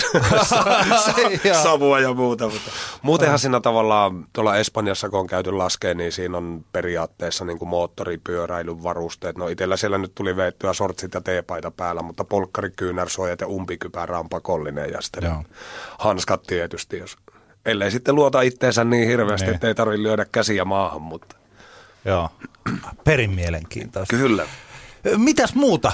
savua 1.63 1.99
ja 1.99 2.13
muuta. 2.13 2.45
Mutta 2.45 2.71
muutenhan 3.01 3.39
siinä 3.39 3.59
tavallaan 3.59 4.25
tuolla 4.33 4.57
Espanjassa, 4.57 5.09
kun 5.09 5.19
on 5.19 5.27
käyty 5.27 5.51
laskeen, 5.51 5.97
niin 5.97 6.11
siinä 6.11 6.37
on 6.37 6.65
periaatteessa 6.71 7.45
niin 7.45 7.59
kuin 7.59 7.69
moottoripyöräilyn 7.69 8.83
varusteet. 8.83 9.37
No 9.37 9.47
itsellä 9.47 9.77
siellä 9.77 9.97
nyt 9.97 10.15
tuli 10.15 10.35
veettyä 10.35 10.73
sortsit 10.73 11.13
ja 11.13 11.21
teepaita 11.21 11.71
päällä, 11.71 12.01
mutta 12.01 12.23
polkkari, 12.23 12.69
kyynärsuojat 12.75 13.41
ja 13.41 13.47
umpikypärä 13.47 14.19
on 14.19 14.29
pakollinen 14.29 14.76
turvallinen 14.77 14.91
ja 14.91 15.01
sitten 15.01 15.23
Joo. 15.23 15.43
hanskat 15.97 16.43
tietysti, 16.43 16.97
jos, 16.97 17.17
ellei 17.65 17.91
sitten 17.91 18.15
luota 18.15 18.41
itteensä 18.41 18.83
niin 18.83 19.07
hirveästi, 19.07 19.45
niin. 19.45 19.55
että 19.55 19.67
ei 19.67 19.75
tarvitse 19.75 20.03
lyödä 20.03 20.25
käsiä 20.25 20.65
maahan. 20.65 21.01
Mutta. 21.01 21.35
Joo, 22.05 22.29
perin 23.03 23.31
mielenkiintoista. 23.31 24.15
Kyllä. 24.15 24.45
Mitäs 25.17 25.55
muuta? 25.55 25.91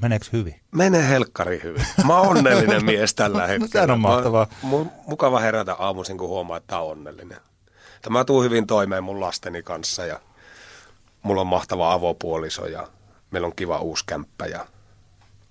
Meneekö 0.00 0.26
hyvin? 0.32 0.60
Menee 0.70 1.08
helkkari 1.08 1.60
hyvin. 1.62 1.86
Mä 2.06 2.18
oon 2.18 2.36
onnellinen 2.36 2.84
mies 2.84 3.14
tällä 3.14 3.46
hetkellä. 3.52 3.86
no, 3.86 3.92
on 3.92 4.00
mahtavaa. 4.00 4.46
Mä, 4.62 4.90
mukava 5.06 5.40
herätä 5.40 5.74
aamuisin, 5.74 6.18
kun 6.18 6.28
huomaa, 6.28 6.56
että 6.56 6.78
on 6.78 6.90
onnellinen. 6.90 7.38
Että 7.96 8.10
mä 8.10 8.24
tuun 8.24 8.44
hyvin 8.44 8.66
toimeen 8.66 9.04
mun 9.04 9.20
lasteni 9.20 9.62
kanssa 9.62 10.06
ja 10.06 10.20
mulla 11.22 11.40
on 11.40 11.46
mahtava 11.46 11.92
avopuoliso 11.92 12.66
ja 12.66 12.88
meillä 13.30 13.46
on 13.46 13.56
kiva 13.56 13.78
uusi 13.78 14.04
kämppä 14.06 14.46
ja 14.46 14.66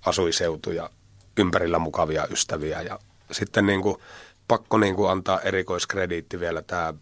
asuiseutu 0.06 0.72
ja 0.72 0.90
ympärillä 1.38 1.80
mukavia 1.80 2.28
ystäviä. 2.32 2.82
Ja 2.82 3.00
sitten 3.32 3.65
niin 3.65 3.82
kuin, 3.82 3.97
pakko 4.47 4.78
niin 4.78 4.95
kuin 4.95 5.12
antaa 5.12 5.41
erikoiskrediitti 5.41 6.39
vielä 6.39 6.62
tämä 6.62 6.93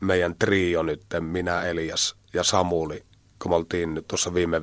meidän 0.00 0.34
trio 0.38 0.82
nyt, 0.82 1.02
minä, 1.20 1.62
Elias 1.62 2.16
ja 2.34 2.44
Samuli, 2.44 3.04
kun 3.42 3.50
me 3.50 3.54
oltiin 3.54 3.94
nyt 3.94 4.08
tuossa 4.08 4.34
viime 4.34 4.62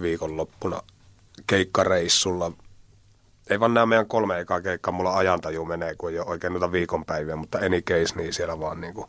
viikonloppuna 0.00 0.82
keikkareissulla. 1.46 2.52
Ei 3.50 3.60
vaan 3.60 3.74
nämä 3.74 3.86
meidän 3.86 4.06
kolme 4.06 4.40
ekaa 4.40 4.60
keikkaa, 4.60 4.92
mulla 4.92 5.16
ajantaju 5.16 5.64
menee, 5.64 5.94
kun 5.98 6.10
ei 6.10 6.18
ole 6.18 6.26
oikein 6.26 6.52
noita 6.52 6.72
viikonpäiviä, 6.72 7.36
mutta 7.36 7.58
any 7.58 7.80
case, 7.80 8.16
niin 8.16 8.32
siellä 8.32 8.60
vaan 8.60 8.80
niin 8.80 8.94
kuin 8.94 9.06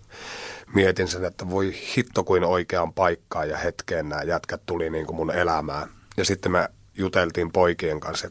mietin 0.73 1.07
sen, 1.07 1.25
että 1.25 1.49
voi 1.49 1.73
hitto 1.97 2.23
kuin 2.23 2.43
oikeaan 2.43 2.93
paikkaan 2.93 3.49
ja 3.49 3.57
hetkeen 3.57 4.09
nämä 4.09 4.23
jätkät 4.23 4.61
tuli 4.65 4.89
niin 4.89 5.05
kuin 5.05 5.15
mun 5.15 5.31
elämään. 5.31 5.89
Ja 6.17 6.25
sitten 6.25 6.51
me 6.51 6.69
juteltiin 6.97 7.51
poikien 7.51 7.99
kanssa 7.99 8.29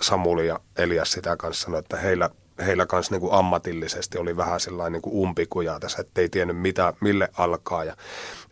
Samuli 0.00 0.46
ja 0.46 0.60
Elias 0.78 1.12
sitä 1.12 1.36
kanssa 1.36 1.64
sanoi, 1.64 1.78
että 1.78 1.96
heillä, 1.96 2.30
heillä 2.66 2.86
kanssa 2.86 3.14
niin 3.14 3.20
kuin 3.20 3.34
ammatillisesti 3.34 4.18
oli 4.18 4.36
vähän 4.36 4.60
sellainen 4.60 4.92
niin 4.92 5.02
kuin 5.02 5.14
umpikuja 5.14 5.80
tässä, 5.80 6.00
että 6.00 6.20
ei 6.20 6.28
tiennyt 6.28 6.58
mitä, 6.58 6.92
mille 7.00 7.28
alkaa 7.38 7.84
ja 7.84 7.96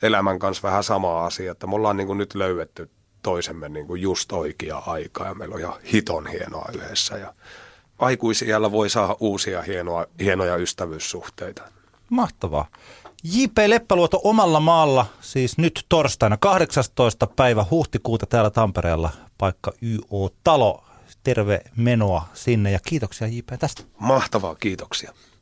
elämän 0.02 0.38
kanssa 0.38 0.68
vähän 0.68 0.84
sama 0.84 1.26
asia, 1.26 1.52
että 1.52 1.66
me 1.66 1.74
ollaan 1.74 1.96
niin 1.96 2.06
kuin 2.06 2.18
nyt 2.18 2.34
löydetty 2.34 2.90
toisemme 3.22 3.68
niin 3.68 3.86
kuin 3.86 4.02
just 4.02 4.32
oikea 4.32 4.78
aikaa 4.78 5.26
ja 5.26 5.34
meillä 5.34 5.54
on 5.54 5.60
ihan 5.60 5.74
hiton 5.92 6.26
hienoa 6.26 6.68
yhdessä 6.74 7.18
ja 7.18 7.34
aikuisiellä 7.98 8.72
voi 8.72 8.90
saada 8.90 9.16
uusia 9.20 9.62
hienoa, 9.62 10.06
hienoja 10.20 10.56
ystävyyssuhteita. 10.56 11.62
Mahtavaa. 12.10 12.66
J.P. 13.24 13.58
Leppäluoto 13.66 14.20
omalla 14.24 14.60
maalla, 14.60 15.06
siis 15.20 15.58
nyt 15.58 15.86
torstaina 15.88 16.36
18. 16.36 17.26
päivä 17.26 17.64
huhtikuuta 17.70 18.26
täällä 18.26 18.50
Tampereella, 18.50 19.10
paikka 19.38 19.72
YO-talo 19.82 20.83
terve 21.24 21.60
menoa 21.76 22.28
sinne 22.34 22.70
ja 22.70 22.78
kiitoksia 22.86 23.26
JP 23.26 23.46
tästä. 23.58 23.82
Mahtavaa, 23.98 24.54
kiitoksia. 24.54 25.12